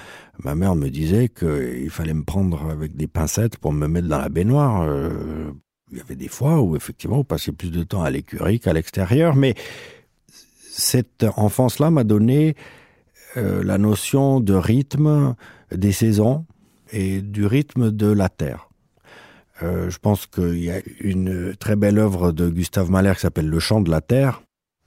ma 0.42 0.54
mère 0.54 0.76
me 0.76 0.88
disait 0.88 1.28
qu'il 1.28 1.90
fallait 1.90 2.14
me 2.14 2.24
prendre 2.24 2.70
avec 2.70 2.94
des 2.96 3.08
pincettes 3.08 3.58
pour 3.58 3.72
me 3.72 3.88
mettre 3.88 4.08
dans 4.08 4.18
la 4.18 4.28
baignoire 4.28 4.88
il 5.90 5.98
y 5.98 6.00
avait 6.00 6.16
des 6.16 6.28
fois 6.28 6.60
où 6.60 6.76
effectivement 6.76 7.16
vous 7.16 7.24
passez 7.24 7.52
plus 7.52 7.70
de 7.70 7.82
temps 7.82 8.02
à 8.02 8.10
l'écurie 8.10 8.60
qu'à 8.60 8.72
l'extérieur, 8.72 9.34
mais 9.34 9.54
cette 10.70 11.24
enfance-là 11.36 11.90
m'a 11.90 12.04
donné 12.04 12.54
euh, 13.36 13.62
la 13.64 13.78
notion 13.78 14.40
de 14.40 14.54
rythme 14.54 15.34
des 15.72 15.92
saisons 15.92 16.46
et 16.92 17.20
du 17.20 17.46
rythme 17.46 17.90
de 17.90 18.06
la 18.06 18.28
terre. 18.28 18.68
Euh, 19.62 19.90
je 19.90 19.98
pense 19.98 20.26
qu'il 20.26 20.62
y 20.62 20.70
a 20.70 20.80
une 21.00 21.54
très 21.56 21.76
belle 21.76 21.98
œuvre 21.98 22.32
de 22.32 22.48
Gustave 22.48 22.90
Mahler 22.90 23.14
qui 23.14 23.20
s'appelle 23.20 23.48
Le 23.48 23.58
chant 23.58 23.80
de 23.80 23.90
la 23.90 24.00
terre. 24.00 24.42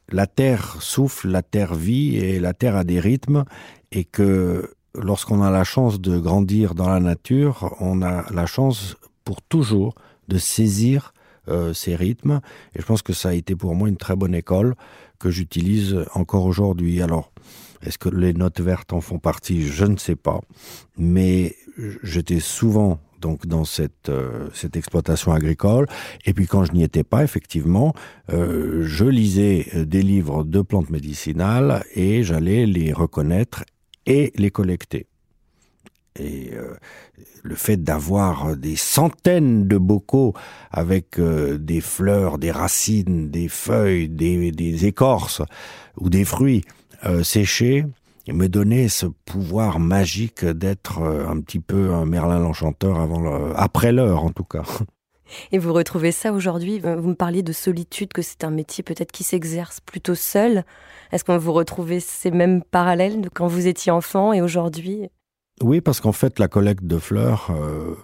La 0.10 0.27
terre 0.27 0.81
souffle, 0.81 1.29
la 1.29 1.41
terre 1.41 1.75
vit 1.75 2.17
et 2.17 2.39
la 2.39 2.53
terre 2.53 2.75
a 2.75 2.84
des 2.84 3.00
rythmes 3.00 3.46
et 3.91 4.03
que 4.05 4.74
lorsqu'on 4.96 5.41
a 5.41 5.51
la 5.51 5.63
chance 5.63 6.00
de 6.00 6.17
grandir 6.17 6.75
dans 6.75 6.89
la 6.89 7.00
nature, 7.00 7.75
on 7.79 8.01
a 8.01 8.25
la 8.31 8.46
chance 8.46 8.96
pour 9.24 9.41
toujours 9.41 9.96
de 10.28 10.38
saisir 10.38 11.13
euh, 11.48 11.74
ces 11.74 11.96
rythmes 11.96 12.40
et 12.75 12.82
je 12.82 12.86
pense 12.86 13.01
que 13.01 13.13
ça 13.13 13.30
a 13.30 13.34
été 13.34 13.56
pour 13.56 13.75
moi 13.75 13.90
une 13.90 13.98
très 13.98 14.16
bonne 14.16 14.36
école 14.36 14.75
que 15.20 15.30
j'utilise 15.30 16.06
encore 16.13 16.46
aujourd'hui 16.46 17.01
alors 17.01 17.32
Est-ce 17.84 17.98
que 17.98 18.10
les 18.10 18.34
notes 18.34 18.62
vertes 18.62 18.94
en 18.94 19.01
font 19.01 19.20
partie? 19.20 19.63
Je 19.63 19.86
ne 19.86 19.98
sais 19.98 20.16
pas. 20.16 20.42
Mais 20.98 21.56
j'étais 22.04 22.40
souvent 22.40 23.00
donc 23.20 23.46
dans 23.46 23.66
cette 23.66 24.10
euh, 24.10 24.50
cette 24.54 24.75
exploitation 24.75 25.32
agricole. 25.32 25.86
Et 26.25 26.34
puis 26.34 26.48
quand 26.48 26.63
je 26.66 26.74
n'y 26.74 26.84
étais 26.84 27.04
pas, 27.04 27.24
effectivement, 27.24 27.94
euh, 28.32 28.84
je 28.84 29.06
lisais 29.06 29.68
des 29.75 30.01
livres 30.01 30.44
de 30.44 30.62
plantes 30.62 30.90
médicinales 30.90 31.84
et 31.94 32.24
j'allais 32.24 32.66
les 32.66 32.94
reconnaître 32.94 33.63
et 34.06 34.32
les 34.36 34.51
collecter. 34.51 35.08
Et 36.20 36.51
euh, 36.53 36.75
le 37.44 37.56
fait 37.56 37.77
d'avoir 37.77 38.56
des 38.56 38.75
centaines 38.75 39.68
de 39.68 39.77
bocaux 39.77 40.34
avec 40.72 41.20
euh, 41.20 41.58
des 41.58 41.82
fleurs, 41.82 42.38
des 42.38 42.51
racines, 42.51 43.30
des 43.30 43.48
feuilles, 43.48 44.10
des, 44.10 44.86
écorces 44.86 45.41
ou 45.98 46.10
des 46.10 46.25
fruits 46.25 46.63
euh, 47.06 47.24
séchés, 47.24 47.86
me 48.27 48.48
donnait 48.48 48.88
ce 48.88 49.08
pouvoir 49.25 49.80
magique 49.80 50.46
d'être 50.46 51.01
euh, 51.01 51.27
un 51.27 51.39
petit 51.41 51.60
peu 51.60 51.94
un 51.94 52.06
Merlin 52.06 52.39
l'enchanteur 52.39 53.00
avant 53.00 53.20
le, 53.20 53.53
après 53.58 53.91
l'heure 53.91 54.24
en 54.24 54.32
tout 54.32 54.44
cas. 54.44 54.63
Et 55.53 55.60
vous 55.60 55.72
retrouvez 55.72 56.12
ça 56.12 56.34
aujourd'hui? 56.34 56.80
Vous 56.80 57.08
me 57.08 57.15
parliez 57.15 57.41
de 57.41 57.53
solitude, 57.53 58.12
que 58.12 58.22
c'est 58.22 58.44
un 58.44 58.50
métier 58.50 58.84
peut-être 58.84 59.13
qui 59.13 59.24
s'exerce 59.24 59.80
plutôt 59.80 60.13
seul. 60.13 60.65
Est-ce 61.13 61.24
que 61.24 61.32
vous 61.32 61.53
retrouvez 61.53 62.01
ces 62.01 62.32
mêmes 62.32 62.62
parallèles 62.62 63.22
de 63.22 63.30
quand 63.30 63.48
vous 63.48 63.65
étiez 63.65 63.94
enfant 63.94 64.34
et 64.34 64.41
aujourd'hui? 64.41 65.10
Oui, 65.60 65.79
parce 65.81 66.01
qu'en 66.01 66.12
fait, 66.12 66.39
la 66.39 66.48
collecte 66.48 66.86
de 66.86 66.98
fleurs, 66.98 67.51
euh, 67.51 67.96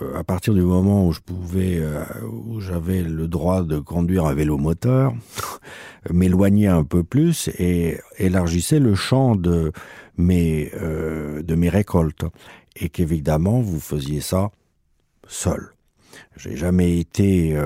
euh, 0.00 0.18
à 0.18 0.24
partir 0.24 0.52
du 0.52 0.60
moment 0.60 1.06
où 1.06 1.12
je 1.12 1.20
pouvais, 1.20 1.78
euh, 1.78 2.04
où 2.30 2.60
j'avais 2.60 3.02
le 3.02 3.28
droit 3.28 3.62
de 3.62 3.78
conduire 3.78 4.26
un 4.26 4.34
vélo 4.34 4.58
moteur, 4.58 5.14
m'éloignait 6.10 6.66
un 6.66 6.84
peu 6.84 7.02
plus 7.02 7.48
et 7.58 7.98
élargissait 8.18 8.78
le 8.78 8.94
champ 8.94 9.36
de 9.36 9.72
mes, 10.18 10.70
de 10.72 11.54
mes 11.54 11.68
récoltes. 11.68 12.24
Et 12.76 12.88
qu'évidemment, 12.88 13.60
vous 13.60 13.80
faisiez 13.80 14.20
ça 14.20 14.50
seul. 15.26 15.72
J'ai 16.36 16.56
jamais 16.56 16.98
été 16.98 17.56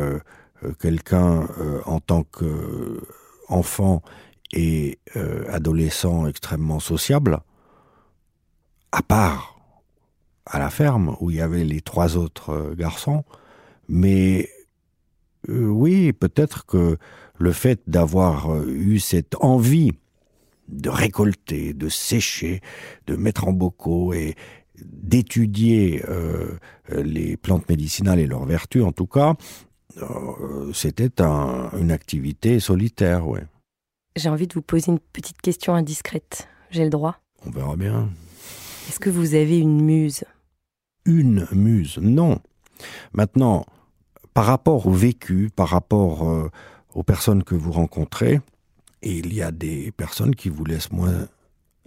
quelqu'un 0.78 1.48
en 1.86 2.00
tant 2.00 2.24
qu'enfant 2.24 4.02
et 4.52 4.98
adolescent 5.48 6.26
extrêmement 6.26 6.80
sociable, 6.80 7.40
à 8.92 9.02
part 9.02 9.58
à 10.46 10.58
la 10.58 10.70
ferme 10.70 11.16
où 11.20 11.30
il 11.30 11.36
y 11.36 11.40
avait 11.40 11.64
les 11.64 11.80
trois 11.80 12.16
autres 12.16 12.50
euh, 12.50 12.74
garçons. 12.74 13.24
Mais 13.88 14.48
euh, 15.48 15.66
oui, 15.66 16.12
peut-être 16.12 16.66
que 16.66 16.98
le 17.38 17.52
fait 17.52 17.80
d'avoir 17.86 18.52
euh, 18.52 18.66
eu 18.68 18.98
cette 18.98 19.34
envie 19.40 19.92
de 20.68 20.88
récolter, 20.88 21.74
de 21.74 21.88
sécher, 21.88 22.60
de 23.06 23.16
mettre 23.16 23.46
en 23.46 23.52
bocaux 23.52 24.12
et 24.12 24.34
d'étudier 24.78 26.02
euh, 26.08 26.58
les 26.90 27.36
plantes 27.36 27.68
médicinales 27.68 28.18
et 28.20 28.26
leurs 28.26 28.44
vertus 28.44 28.84
en 28.84 28.92
tout 28.92 29.06
cas, 29.06 29.34
euh, 29.98 30.72
c'était 30.72 31.22
un, 31.22 31.70
une 31.78 31.90
activité 31.90 32.60
solitaire, 32.60 33.26
ouais. 33.26 33.44
J'ai 34.16 34.28
envie 34.28 34.46
de 34.46 34.54
vous 34.54 34.62
poser 34.62 34.92
une 34.92 34.98
petite 34.98 35.40
question 35.40 35.74
indiscrète. 35.74 36.48
J'ai 36.70 36.84
le 36.84 36.90
droit? 36.90 37.18
On 37.46 37.50
verra 37.50 37.76
bien. 37.76 38.08
Est-ce 38.88 39.00
que 39.00 39.10
vous 39.10 39.34
avez 39.34 39.58
une 39.58 39.82
muse? 39.82 40.24
Une 41.04 41.46
muse, 41.52 41.98
non. 42.00 42.38
Maintenant, 43.12 43.66
par 44.32 44.44
rapport 44.44 44.86
au 44.86 44.92
vécu, 44.92 45.50
par 45.54 45.68
rapport 45.68 46.28
euh, 46.28 46.50
aux 46.94 47.02
personnes 47.02 47.42
que 47.42 47.54
vous 47.54 47.72
rencontrez, 47.72 48.40
il 49.02 49.34
y 49.34 49.42
a 49.42 49.50
des 49.50 49.92
personnes 49.92 50.36
qui 50.36 50.48
vous 50.48 50.64
laissent 50.64 50.92
moins 50.92 51.26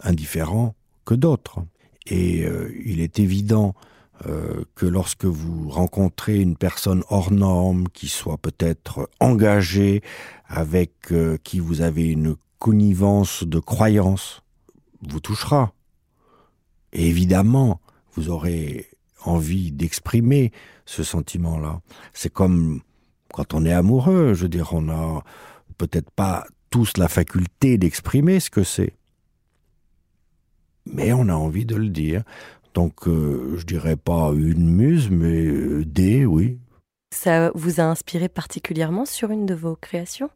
indifférents 0.01 0.75
que 1.05 1.13
d'autres. 1.13 1.59
Et 2.05 2.45
euh, 2.45 2.73
il 2.83 2.99
est 2.99 3.19
évident 3.19 3.75
euh, 4.27 4.63
que 4.75 4.85
lorsque 4.85 5.25
vous 5.25 5.69
rencontrez 5.69 6.41
une 6.41 6.57
personne 6.57 7.03
hors 7.09 7.31
norme, 7.31 7.87
qui 7.89 8.09
soit 8.09 8.37
peut-être 8.37 9.09
engagée, 9.19 10.01
avec 10.47 11.13
qui 11.43 11.59
vous 11.59 11.81
avez 11.81 12.09
une 12.09 12.35
connivence 12.57 13.43
de 13.43 13.59
croyance, 13.59 14.41
vous 15.01 15.19
touchera. 15.19 15.73
Et 16.93 17.07
évidemment, 17.07 17.79
vous 18.13 18.29
aurez 18.29 18.87
envie 19.23 19.71
d'exprimer 19.71 20.51
ce 20.85 21.03
sentiment-là. 21.03 21.81
C'est 22.13 22.31
comme 22.31 22.81
quand 23.33 23.53
on 23.53 23.65
est 23.65 23.73
amoureux, 23.73 24.33
je 24.33 24.43
veux 24.43 24.49
dire, 24.49 24.73
on 24.73 24.89
a 24.89 25.23
peut-être 25.77 26.09
pas 26.11 26.45
tous 26.69 26.97
la 26.97 27.07
faculté 27.07 27.77
d'exprimer 27.77 28.39
ce 28.39 28.49
que 28.49 28.63
c'est. 28.63 28.93
Mais 30.85 31.13
on 31.13 31.27
a 31.29 31.33
envie 31.33 31.65
de 31.65 31.75
le 31.75 31.89
dire. 31.89 32.23
Donc, 32.73 33.07
euh, 33.07 33.55
je 33.57 33.65
dirais 33.65 33.95
pas 33.95 34.31
une 34.33 34.69
muse, 34.69 35.09
mais 35.09 35.45
euh, 35.45 35.83
des, 35.85 36.25
oui. 36.25 36.59
Ça 37.13 37.51
vous 37.55 37.79
a 37.79 37.83
inspiré 37.83 38.29
particulièrement 38.29 39.05
sur 39.05 39.31
une 39.31 39.45
de 39.45 39.55
vos 39.55 39.75
créations? 39.75 40.29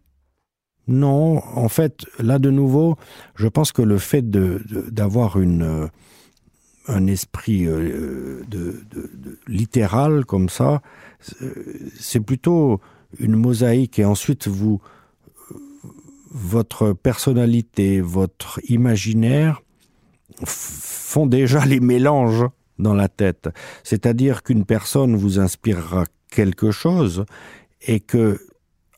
Non, 0.88 1.42
en 1.56 1.70
fait, 1.70 2.06
là 2.20 2.40
de 2.40 2.50
nouveau, 2.50 2.98
je 3.36 3.48
pense 3.48 3.72
que 3.72 3.82
le 3.82 3.98
fait 3.98 4.30
d'avoir 4.30 5.40
une 5.40 5.62
euh, 5.62 5.88
un 6.88 7.08
esprit 7.08 7.66
euh, 7.66 8.44
littéral 9.48 10.26
comme 10.26 10.50
ça, 10.50 10.82
c'est 12.00 12.20
plutôt 12.20 12.82
une 13.20 13.36
mosaïque 13.36 14.00
et 14.00 14.06
ensuite 14.06 14.48
vous 14.48 14.82
votre 16.34 16.94
personnalité, 16.94 18.02
votre 18.02 18.60
imaginaire 18.68 19.62
font 20.46 21.28
déjà 21.28 21.64
les 21.66 21.80
mélanges 21.80 22.46
dans 22.80 22.96
la 22.96 23.08
tête. 23.08 23.50
C'est-à-dire 23.84 24.42
qu'une 24.42 24.66
personne 24.66 25.16
vous 25.16 25.40
inspirera 25.40 26.06
quelque 26.32 26.72
chose 26.72 27.26
et 27.86 28.00
que, 28.00 28.40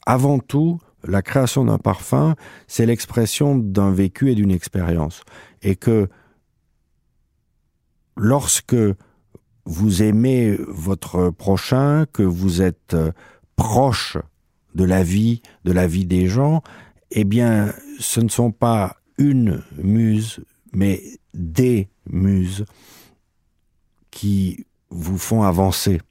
avant 0.05 0.39
tout, 0.39 0.79
la 1.03 1.21
création 1.21 1.65
d'un 1.65 1.77
parfum, 1.77 2.35
c'est 2.67 2.85
l'expression 2.85 3.57
d'un 3.57 3.91
vécu 3.91 4.31
et 4.31 4.35
d'une 4.35 4.51
expérience. 4.51 5.23
Et 5.61 5.75
que 5.75 6.07
lorsque 8.15 8.75
vous 9.65 10.03
aimez 10.03 10.57
votre 10.67 11.29
prochain, 11.29 12.05
que 12.11 12.23
vous 12.23 12.61
êtes 12.61 12.95
proche 13.55 14.17
de 14.75 14.83
la 14.83 15.03
vie, 15.03 15.41
de 15.63 15.71
la 15.71 15.87
vie 15.87 16.05
des 16.05 16.27
gens, 16.27 16.61
eh 17.11 17.23
bien, 17.23 17.73
ce 17.99 18.19
ne 18.19 18.29
sont 18.29 18.51
pas 18.51 18.97
une 19.17 19.63
muse, 19.77 20.41
mais 20.73 21.01
des 21.33 21.89
muses 22.09 22.65
qui 24.11 24.65
vous 24.89 25.17
font 25.17 25.43
avancer. 25.43 26.01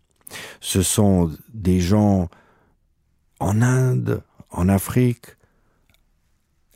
Ce 0.61 0.83
sont 0.83 1.31
des 1.53 1.81
gens 1.81 2.29
en 3.41 3.63
Inde, 3.63 4.23
en 4.51 4.69
Afrique, 4.69 5.37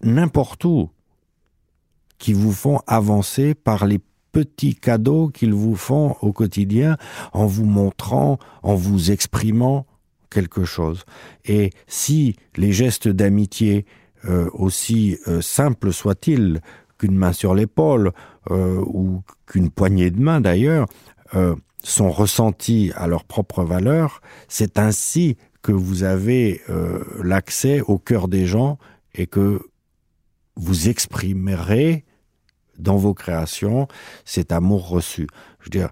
n'importe 0.02 0.64
où, 0.64 0.90
qui 2.18 2.32
vous 2.32 2.52
font 2.52 2.80
avancer 2.86 3.54
par 3.54 3.86
les 3.86 4.00
petits 4.32 4.74
cadeaux 4.74 5.28
qu'ils 5.28 5.54
vous 5.54 5.76
font 5.76 6.16
au 6.22 6.32
quotidien 6.32 6.96
en 7.32 7.46
vous 7.46 7.64
montrant, 7.64 8.38
en 8.62 8.74
vous 8.74 9.10
exprimant 9.10 9.86
quelque 10.30 10.64
chose. 10.64 11.04
Et 11.44 11.70
si 11.86 12.36
les 12.56 12.72
gestes 12.72 13.08
d'amitié, 13.08 13.86
euh, 14.24 14.50
aussi 14.52 15.16
euh, 15.28 15.40
simples 15.40 15.92
soient-ils, 15.92 16.60
qu'une 16.98 17.14
main 17.14 17.32
sur 17.32 17.54
l'épaule 17.54 18.10
euh, 18.50 18.82
ou 18.84 19.22
qu'une 19.46 19.70
poignée 19.70 20.10
de 20.10 20.20
main 20.20 20.40
d'ailleurs, 20.40 20.86
sont 21.84 22.10
ressentis 22.10 22.90
à 22.96 23.06
leur 23.06 23.24
propre 23.24 23.62
valeur, 23.62 24.22
c'est 24.48 24.78
ainsi 24.78 25.36
que 25.60 25.72
vous 25.72 26.02
avez 26.02 26.62
l'accès 27.22 27.82
au 27.82 27.98
cœur 27.98 28.28
des 28.28 28.46
gens 28.46 28.78
et 29.14 29.26
que 29.26 29.60
vous 30.56 30.88
exprimerez 30.88 32.06
dans 32.78 32.96
vos 32.96 33.14
créations 33.14 33.88
cet 34.24 34.52
amour 34.52 34.88
reçu. 34.88 35.26
Je 35.60 35.64
veux 35.64 35.70
dire, 35.70 35.90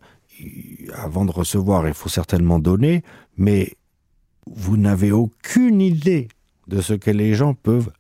avant 0.95 1.25
de 1.25 1.31
recevoir, 1.31 1.87
il 1.89 1.95
faut 1.95 2.09
certainement 2.09 2.59
donner, 2.59 3.03
mais 3.37 3.75
vous 4.47 4.77
n'avez 4.77 5.13
aucune 5.13 5.81
idée 5.81 6.29
de 6.69 6.81
ce 6.81 6.95
que 6.95 7.11
les 7.11 7.35
gens 7.35 7.55
peuvent 7.55 7.91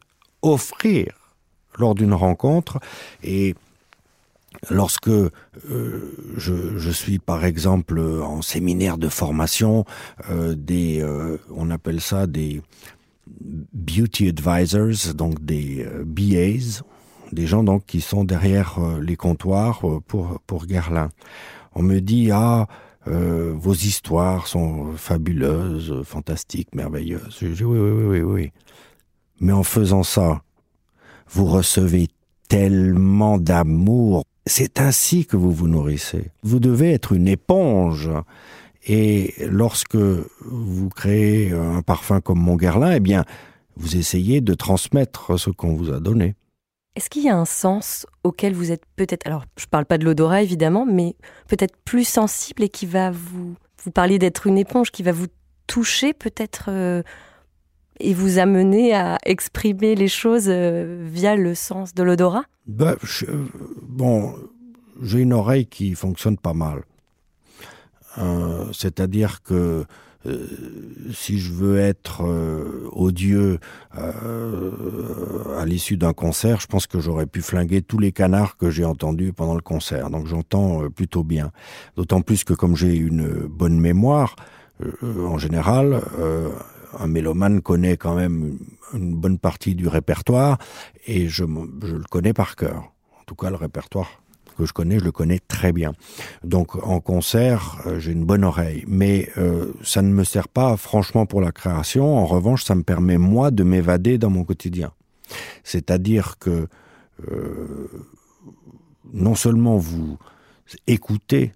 offrir 0.42 1.34
lors 1.78 1.94
d'une 1.94 2.14
rencontre 2.14 2.78
et 3.22 3.54
lorsque 4.70 5.08
euh, 5.08 5.30
je, 6.36 6.90
suis 6.90 7.18
par 7.18 7.44
exemple 7.44 7.98
en 8.00 8.42
séminaire 8.42 8.96
de 8.96 9.08
formation 9.08 9.84
euh, 10.30 10.54
des 10.54 11.00
euh, 11.02 11.36
on 11.54 11.70
appelle 11.70 12.00
ça 12.00 12.26
des 12.26 12.62
beauty 13.26 14.28
advisors 14.28 15.14
donc 15.14 15.44
des 15.44 15.86
BAs 16.04 16.82
des 17.32 17.46
gens 17.46 17.62
donc 17.62 17.86
qui 17.86 18.00
sont 18.00 18.24
derrière 18.24 18.78
euh, 18.78 19.00
les 19.00 19.16
comptoirs 19.16 19.80
euh, 19.84 20.00
pour 20.06 20.40
pour 20.46 20.66
on 21.74 21.82
me 21.82 22.00
dit 22.00 22.30
ah 22.32 22.66
euh, 23.08 23.54
vos 23.56 23.74
histoires 23.74 24.46
sont 24.46 24.92
fabuleuses 24.96 26.02
fantastiques 26.04 26.74
merveilleuses 26.74 27.38
je 27.40 27.48
dis 27.48 27.64
oui 27.64 27.78
oui 27.78 27.90
oui 27.90 28.04
oui 28.04 28.20
oui 28.22 28.52
mais 29.40 29.52
en 29.52 29.62
faisant 29.62 30.02
ça 30.02 30.42
vous 31.28 31.46
recevez 31.46 32.08
tellement 32.48 33.38
d'amour. 33.38 34.24
C'est 34.46 34.80
ainsi 34.80 35.26
que 35.26 35.36
vous 35.36 35.52
vous 35.52 35.68
nourrissez. 35.68 36.30
Vous 36.42 36.60
devez 36.60 36.92
être 36.92 37.12
une 37.12 37.28
éponge. 37.28 38.08
Et 38.88 39.34
lorsque 39.40 39.96
vous 39.96 40.88
créez 40.90 41.52
un 41.52 41.82
parfum 41.82 42.20
comme 42.20 42.38
Montguerlin, 42.38 42.92
eh 42.92 43.00
bien, 43.00 43.24
vous 43.76 43.96
essayez 43.96 44.40
de 44.40 44.54
transmettre 44.54 45.38
ce 45.38 45.50
qu'on 45.50 45.74
vous 45.74 45.92
a 45.92 45.98
donné. 45.98 46.36
Est-ce 46.96 47.10
qu'il 47.10 47.22
y 47.22 47.28
a 47.28 47.36
un 47.36 47.44
sens 47.44 48.06
auquel 48.24 48.54
vous 48.54 48.72
êtes 48.72 48.84
peut-être, 48.96 49.26
alors 49.26 49.44
je 49.58 49.66
ne 49.66 49.68
parle 49.68 49.84
pas 49.84 49.98
de 49.98 50.04
l'odorat 50.06 50.42
évidemment, 50.42 50.86
mais 50.86 51.14
peut-être 51.46 51.76
plus 51.84 52.08
sensible 52.08 52.62
et 52.62 52.70
qui 52.70 52.86
va 52.86 53.10
vous, 53.10 53.54
vous 53.84 53.90
parler 53.90 54.18
d'être 54.18 54.46
une 54.46 54.56
éponge, 54.56 54.90
qui 54.90 55.02
va 55.02 55.12
vous 55.12 55.26
toucher 55.66 56.14
peut-être 56.14 56.64
euh, 56.68 57.02
et 58.00 58.14
vous 58.14 58.38
amener 58.38 58.94
à 58.94 59.18
exprimer 59.26 59.94
les 59.94 60.08
choses 60.08 60.46
euh, 60.48 61.06
via 61.06 61.36
le 61.36 61.54
sens 61.54 61.92
de 61.92 62.02
l'odorat? 62.02 62.44
Bah, 62.66 62.96
Bon, 63.82 64.34
j'ai 65.02 65.20
une 65.20 65.34
oreille 65.34 65.66
qui 65.66 65.94
fonctionne 65.94 66.38
pas 66.38 66.54
mal. 66.54 66.82
Euh, 68.18 68.72
c'est-à-dire 68.72 69.42
que 69.42 69.84
euh, 70.26 70.46
si 71.12 71.38
je 71.38 71.52
veux 71.52 71.78
être 71.78 72.24
euh, 72.24 72.88
odieux 72.92 73.58
euh, 73.96 75.58
à 75.58 75.64
l'issue 75.64 75.96
d'un 75.96 76.12
concert, 76.12 76.60
je 76.60 76.66
pense 76.66 76.86
que 76.86 77.00
j'aurais 77.00 77.26
pu 77.26 77.42
flinguer 77.42 77.82
tous 77.82 77.98
les 77.98 78.12
canards 78.12 78.56
que 78.56 78.70
j'ai 78.70 78.84
entendus 78.84 79.32
pendant 79.32 79.54
le 79.54 79.60
concert. 79.60 80.10
Donc 80.10 80.26
j'entends 80.26 80.88
plutôt 80.90 81.22
bien. 81.22 81.52
D'autant 81.96 82.22
plus 82.22 82.44
que 82.44 82.54
comme 82.54 82.76
j'ai 82.76 82.96
une 82.96 83.46
bonne 83.46 83.78
mémoire, 83.78 84.36
en 85.02 85.38
général, 85.38 86.02
un 86.98 87.06
mélomane 87.06 87.62
connaît 87.62 87.96
quand 87.96 88.14
même 88.14 88.58
une 88.92 89.14
bonne 89.14 89.38
partie 89.38 89.74
du 89.74 89.88
répertoire 89.88 90.58
et 91.06 91.28
je, 91.28 91.44
je 91.82 91.96
le 91.96 92.04
connais 92.10 92.34
par 92.34 92.56
cœur. 92.56 92.92
En 93.18 93.24
tout 93.26 93.34
cas, 93.34 93.48
le 93.48 93.56
répertoire 93.56 94.22
que 94.56 94.66
je 94.66 94.72
connais, 94.72 94.98
je 94.98 95.04
le 95.04 95.12
connais 95.12 95.38
très 95.38 95.72
bien. 95.72 95.92
Donc 96.42 96.74
en 96.84 97.00
concert, 97.00 97.82
euh, 97.86 98.00
j'ai 98.00 98.12
une 98.12 98.24
bonne 98.24 98.44
oreille, 98.44 98.84
mais 98.88 99.28
euh, 99.38 99.72
ça 99.82 100.02
ne 100.02 100.10
me 100.10 100.24
sert 100.24 100.48
pas 100.48 100.76
franchement 100.76 101.26
pour 101.26 101.40
la 101.40 101.52
création. 101.52 102.16
En 102.16 102.26
revanche, 102.26 102.64
ça 102.64 102.74
me 102.74 102.82
permet 102.82 103.18
moi 103.18 103.50
de 103.50 103.62
m'évader 103.62 104.18
dans 104.18 104.30
mon 104.30 104.44
quotidien. 104.44 104.92
C'est-à-dire 105.62 106.38
que 106.38 106.68
euh, 107.30 107.88
non 109.12 109.34
seulement 109.34 109.76
vous 109.76 110.18
écoutez, 110.86 111.52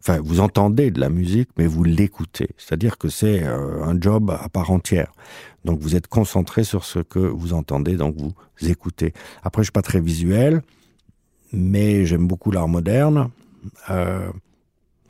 enfin 0.00 0.20
vous 0.22 0.40
entendez 0.40 0.90
de 0.90 1.00
la 1.00 1.08
musique, 1.08 1.50
mais 1.58 1.66
vous 1.66 1.84
l'écoutez. 1.84 2.48
C'est-à-dire 2.56 2.98
que 2.98 3.08
c'est 3.08 3.42
un 3.44 4.00
job 4.00 4.30
à 4.30 4.48
part 4.48 4.70
entière. 4.70 5.12
Donc 5.64 5.80
vous 5.80 5.96
êtes 5.96 6.06
concentré 6.06 6.64
sur 6.64 6.84
ce 6.84 7.00
que 7.00 7.18
vous 7.18 7.52
entendez, 7.52 7.96
donc 7.96 8.16
vous 8.16 8.34
écoutez. 8.62 9.12
Après, 9.42 9.62
je 9.62 9.66
suis 9.66 9.72
pas 9.72 9.82
très 9.82 10.00
visuel 10.00 10.62
mais 11.52 12.04
j'aime 12.06 12.26
beaucoup 12.26 12.50
l'art 12.50 12.68
moderne. 12.68 13.30
Euh, 13.90 14.30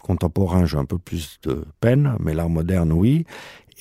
contemporain, 0.03 0.65
j'ai 0.65 0.79
un 0.79 0.85
peu 0.85 0.99
plus 0.99 1.39
de 1.43 1.65
peine, 1.81 2.15
mais 2.21 2.35
l'art 2.35 2.49
moderne, 2.49 2.93
oui. 2.93 3.27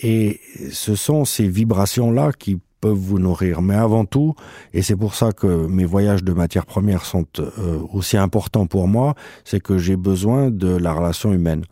Et 0.02 0.40
ce 0.72 0.96
sont 0.96 1.26
ces 1.26 1.48
vibrations-là 1.48 2.32
qui 2.34 2.60
peuvent 2.82 2.98
vous 2.98 3.20
nourrir. 3.20 3.62
Mais 3.62 3.76
avant 3.76 4.06
tout, 4.06 4.36
et 4.74 4.82
c'est 4.82 4.96
pour 4.96 5.16
ça 5.16 5.32
que 5.32 5.48
mes 5.68 5.86
voyages 5.86 6.24
de 6.24 6.34
matières 6.34 6.66
premières 6.66 7.06
sont 7.06 7.26
euh, 7.40 7.80
aussi 7.92 8.18
importants 8.18 8.68
pour 8.68 8.88
moi, 8.88 9.16
c'est 9.44 9.60
que 9.60 9.78
j'ai 9.78 9.96
besoin 9.96 10.52
de 10.52 10.76
la 10.76 10.94
relation 10.94 11.34
humaine 11.34 11.64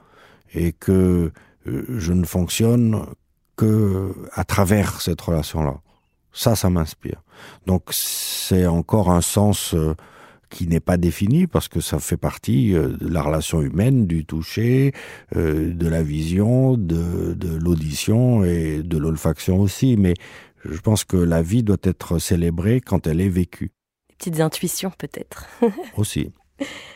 et 0.53 0.71
que 0.71 1.31
euh, 1.67 1.85
je 1.89 2.13
ne 2.13 2.25
fonctionne 2.25 3.05
que 3.55 4.13
à 4.33 4.43
travers 4.43 5.01
cette 5.01 5.21
relation-là. 5.21 5.75
Ça, 6.33 6.55
ça 6.55 6.69
m'inspire. 6.69 7.21
Donc 7.65 7.83
c'est 7.91 8.65
encore 8.65 9.09
un 9.09 9.21
sens 9.21 9.73
euh, 9.73 9.95
qui 10.55 10.67
n'est 10.67 10.79
pas 10.79 10.95
défini 10.95 11.47
parce 11.47 11.67
que 11.67 11.81
ça 11.81 11.99
fait 11.99 12.15
partie 12.15 12.73
euh, 12.73 12.95
de 12.95 13.09
la 13.09 13.21
relation 13.21 13.61
humaine, 13.61 14.07
du 14.07 14.23
toucher, 14.25 14.93
euh, 15.35 15.73
de 15.73 15.87
la 15.89 16.01
vision, 16.01 16.77
de, 16.77 17.33
de 17.33 17.57
l'audition 17.57 18.45
et 18.45 18.81
de 18.81 18.97
l'olfaction 18.97 19.59
aussi. 19.59 19.97
Mais 19.97 20.13
je 20.63 20.79
pense 20.79 21.03
que 21.03 21.17
la 21.17 21.41
vie 21.41 21.61
doit 21.61 21.83
être 21.83 22.19
célébrée 22.19 22.79
quand 22.79 23.05
elle 23.05 23.19
est 23.19 23.27
vécue. 23.27 23.73
Des 24.07 24.15
petites 24.17 24.39
intuitions 24.39 24.93
peut-être. 24.97 25.45
aussi. 25.97 26.31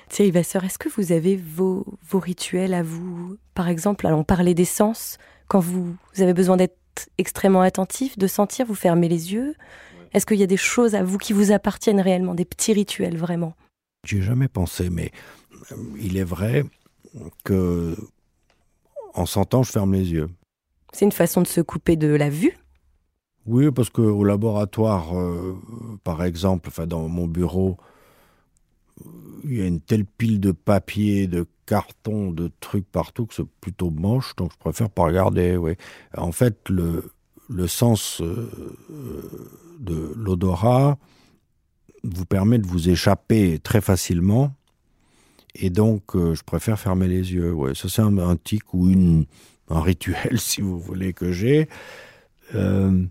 Thierry 0.07 0.31
Vasseur, 0.31 0.63
est-ce 0.63 0.77
que 0.77 0.87
vous 0.87 1.11
avez 1.11 1.35
vos, 1.35 1.85
vos 2.07 2.19
rituels 2.19 2.73
à 2.73 2.81
vous? 2.81 3.35
Par 3.55 3.67
exemple, 3.67 4.07
allons 4.07 4.23
parler 4.23 4.53
des 4.53 4.63
sens. 4.63 5.17
Quand 5.49 5.59
vous, 5.59 5.97
vous 6.15 6.21
avez 6.21 6.33
besoin 6.33 6.55
d'être 6.55 6.77
extrêmement 7.17 7.61
attentif, 7.61 8.17
de 8.17 8.27
sentir, 8.27 8.65
vous 8.65 8.75
fermez 8.75 9.09
les 9.09 9.33
yeux 9.33 9.53
est-ce 10.13 10.25
qu'il 10.25 10.37
y 10.37 10.43
a 10.43 10.47
des 10.47 10.57
choses 10.57 10.95
à 10.95 11.03
vous 11.03 11.17
qui 11.17 11.33
vous 11.33 11.51
appartiennent 11.51 12.01
réellement, 12.01 12.35
des 12.35 12.45
petits 12.45 12.73
rituels 12.73 13.17
vraiment? 13.17 13.55
J'ai 14.05 14.21
jamais 14.21 14.47
pensé, 14.47 14.89
mais 14.89 15.11
euh, 15.71 15.75
il 15.99 16.17
est 16.17 16.23
vrai 16.23 16.63
que 17.43 17.95
en 19.13 19.25
sentant, 19.25 19.63
je 19.63 19.71
ferme 19.71 19.93
les 19.93 20.11
yeux. 20.11 20.29
C'est 20.93 21.05
une 21.05 21.11
façon 21.11 21.41
de 21.41 21.47
se 21.47 21.61
couper 21.61 21.95
de 21.95 22.07
la 22.07 22.29
vue? 22.29 22.57
Oui, 23.45 23.71
parce 23.71 23.89
qu'au 23.89 24.23
laboratoire, 24.23 25.17
euh, 25.17 25.57
par 26.03 26.23
exemple, 26.23 26.69
enfin 26.69 26.87
dans 26.87 27.07
mon 27.07 27.27
bureau, 27.27 27.77
il 29.43 29.57
y 29.57 29.61
a 29.61 29.65
une 29.65 29.81
telle 29.81 30.05
pile 30.05 30.39
de 30.39 30.51
papier, 30.51 31.27
de 31.27 31.47
carton, 31.65 32.31
de 32.31 32.51
trucs 32.59 32.89
partout 32.89 33.25
que 33.25 33.33
c'est 33.33 33.47
plutôt 33.61 33.89
moche, 33.89 34.35
donc 34.35 34.51
je 34.51 34.57
préfère 34.57 34.89
pas 34.89 35.03
regarder. 35.03 35.57
Oui. 35.57 35.75
En 36.15 36.31
fait, 36.31 36.69
le, 36.69 37.11
le 37.49 37.67
sens 37.67 38.21
euh, 38.21 38.49
de 39.79 40.13
l'odorat 40.15 40.97
vous 42.03 42.25
permet 42.25 42.59
de 42.59 42.67
vous 42.67 42.89
échapper 42.89 43.59
très 43.59 43.81
facilement. 43.81 44.53
Et 45.55 45.69
donc, 45.69 46.15
euh, 46.15 46.35
je 46.35 46.43
préfère 46.43 46.79
fermer 46.79 47.07
les 47.07 47.33
yeux. 47.33 47.51
Ouais, 47.51 47.75
ça 47.75 47.89
c'est 47.89 48.01
un, 48.01 48.35
tic 48.37 48.73
ou 48.73 48.89
une, 48.89 49.25
un 49.69 49.81
rituel, 49.81 50.39
si 50.39 50.61
vous 50.61 50.79
voulez, 50.79 51.13
que 51.13 51.31
j'ai. 51.31 51.67
Euh, 52.55 53.03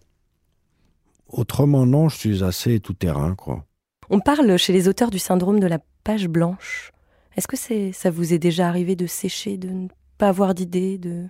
autrement, 1.28 1.84
non, 1.84 2.08
je 2.08 2.16
suis 2.16 2.44
assez 2.44 2.80
tout-terrain, 2.80 3.34
quoi. 3.34 3.64
On 4.10 4.20
parle 4.20 4.56
chez 4.56 4.72
les 4.72 4.88
auteurs 4.88 5.10
du 5.10 5.18
syndrome 5.18 5.60
de 5.60 5.66
la 5.66 5.80
page 6.02 6.28
blanche. 6.28 6.92
Est-ce 7.36 7.46
que 7.46 7.56
c'est, 7.56 7.92
ça 7.92 8.10
vous 8.10 8.32
est 8.32 8.38
déjà 8.38 8.68
arrivé 8.68 8.96
de 8.96 9.06
sécher, 9.06 9.58
de 9.58 9.68
ne 9.68 9.88
pas 10.16 10.28
avoir 10.28 10.54
d'idée 10.54 10.96
de... 10.96 11.26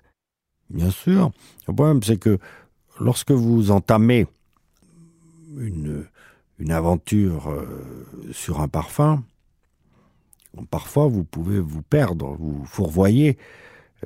Bien 0.71 0.91
sûr. 0.91 1.33
Le 1.67 1.75
problème, 1.75 2.03
c'est 2.03 2.19
que 2.19 2.39
lorsque 3.01 3.31
vous 3.31 3.71
entamez 3.71 4.27
une, 5.57 6.07
aventure 6.71 7.49
euh, 7.49 7.65
sur 8.33 8.61
un 8.61 8.69
parfum, 8.69 9.23
parfois 10.71 11.07
vous 11.07 11.25
pouvez 11.25 11.61
vous 11.61 11.83
perdre, 11.83 12.37
vous 12.39 12.65
fourvoyer. 12.67 13.39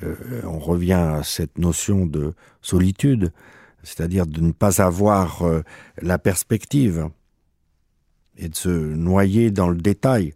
Euh, 0.03 0.43
on 0.45 0.59
revient 0.59 0.93
à 0.93 1.23
cette 1.23 1.59
notion 1.59 2.07
de 2.07 2.35
solitude, 2.61 3.33
c'est-à-dire 3.83 4.27
de 4.27 4.41
ne 4.41 4.53
pas 4.53 4.83
avoir 4.83 5.43
euh, 5.43 5.63
la 6.01 6.19
perspective 6.19 7.09
et 8.37 8.49
de 8.49 8.55
se 8.55 8.69
noyer 8.69 9.51
dans 9.51 9.69
le 9.69 9.81
détail. 9.81 10.35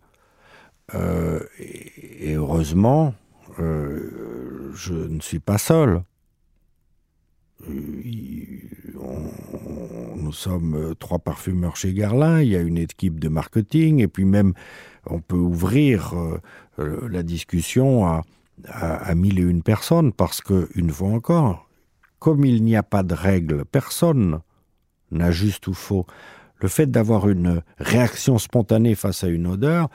et, 0.94 2.34
heureusement, 2.34 3.14
je 3.58 4.94
ne 4.94 5.20
suis 5.20 5.40
pas 5.40 5.58
seul 5.58 6.02
nous 10.16 10.32
sommes 10.32 10.74
euh, 10.74 10.94
trois 10.94 11.18
parfumeurs 11.18 11.76
chez 11.76 11.92
Garlin, 11.92 12.42
il 12.42 12.48
y 12.48 12.56
a 12.56 12.60
une 12.60 12.78
équipe 12.78 13.20
de 13.20 13.28
marketing, 13.28 14.00
et 14.00 14.08
puis 14.08 14.24
même 14.24 14.54
on 15.06 15.20
peut 15.20 15.36
ouvrir 15.36 16.14
euh, 16.14 16.40
euh, 16.78 17.08
la 17.08 17.22
discussion 17.22 18.06
à, 18.06 18.22
mille 19.14 19.38
et 19.38 19.42
une 19.42 19.62
personnes, 19.62 20.12
parce 20.12 20.40
que, 20.40 20.68
une 20.74 20.90
fois 20.90 21.10
encore, 21.10 21.68
comme 22.18 22.44
il 22.44 22.64
n'y 22.64 22.74
a 22.74 22.82
pas 22.82 23.02
de 23.02 23.14
règle, 23.14 23.64
personne 23.64 24.40
n'a 25.10 25.30
juste 25.30 25.66
ou 25.66 25.74
faux. 25.74 26.06
Le 26.60 26.68
fait 26.68 26.90
d'avoir 26.90 27.28
une 27.28 27.62
réaction 27.78 28.38
spontanée 28.38 28.94
face 28.94 29.24
à 29.24 29.28
une 29.28 29.46
odeur 29.46 29.88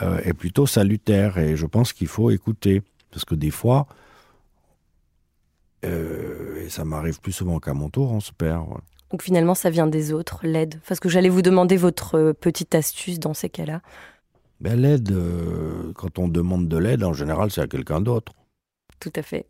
est 0.00 0.34
plutôt 0.34 0.66
salutaire, 0.66 1.38
et 1.38 1.56
je 1.56 1.66
pense 1.66 1.92
qu'il 1.92 2.08
faut 2.08 2.30
écouter, 2.30 2.82
parce 3.12 3.24
que 3.24 3.36
des 3.36 3.52
fois, 3.52 3.86
ça 6.70 6.84
m'arrive 6.84 7.20
plus 7.20 7.32
souvent 7.32 7.58
qu'à 7.58 7.74
mon 7.74 7.90
tour, 7.90 8.12
on 8.12 8.20
se 8.20 8.32
perd. 8.32 8.66
Donc 9.10 9.22
finalement, 9.22 9.54
ça 9.54 9.70
vient 9.70 9.86
des 9.86 10.12
autres, 10.12 10.40
l'aide. 10.42 10.80
Parce 10.88 11.00
que 11.00 11.08
j'allais 11.08 11.28
vous 11.28 11.42
demander 11.42 11.76
votre 11.76 12.16
euh, 12.16 12.32
petite 12.32 12.74
astuce 12.74 13.18
dans 13.18 13.34
ces 13.34 13.48
cas-là. 13.48 13.82
Ben, 14.60 14.80
l'aide, 14.80 15.10
euh, 15.10 15.92
quand 15.94 16.18
on 16.18 16.28
demande 16.28 16.68
de 16.68 16.76
l'aide, 16.76 17.02
en 17.02 17.12
général, 17.12 17.50
c'est 17.50 17.60
à 17.60 17.66
quelqu'un 17.66 18.00
d'autre. 18.00 18.32
Tout 19.00 19.12
à 19.16 19.22
fait. 19.22 19.46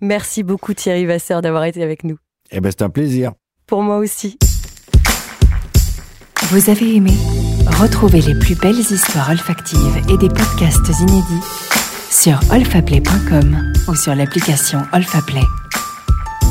Merci 0.00 0.42
beaucoup 0.42 0.74
Thierry 0.74 1.06
Vasseur 1.06 1.42
d'avoir 1.42 1.64
été 1.64 1.82
avec 1.82 2.04
nous. 2.04 2.18
Eh 2.50 2.60
ben, 2.60 2.70
c'est 2.70 2.82
un 2.82 2.90
plaisir. 2.90 3.32
Pour 3.66 3.82
moi 3.82 3.98
aussi. 3.98 4.38
Vous 6.50 6.68
avez 6.68 6.96
aimé 6.96 7.12
Retrouvez 7.80 8.20
les 8.20 8.34
plus 8.34 8.56
belles 8.56 8.80
histoires 8.80 9.30
olfactives 9.30 10.02
et 10.08 10.18
des 10.18 10.28
podcasts 10.28 10.88
inédits 11.00 11.46
sur 12.10 12.40
olfaplay.com 12.50 13.72
ou 13.88 13.94
sur 13.94 14.14
l'application 14.14 14.82
Olfaplay. 14.92 15.44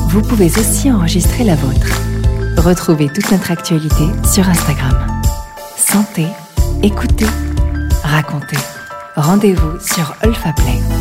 Vous 0.09 0.23
pouvez 0.23 0.47
aussi 0.57 0.91
enregistrer 0.91 1.43
la 1.43 1.53
vôtre. 1.53 1.87
Retrouvez 2.57 3.09
toute 3.09 3.29
notre 3.31 3.51
actualité 3.51 4.05
sur 4.25 4.49
Instagram. 4.49 5.21
Sentez, 5.77 6.25
écoutez, 6.81 7.27
racontez. 8.03 8.57
Rendez-vous 9.15 9.79
sur 9.79 10.15
Olfaplay. 10.23 10.98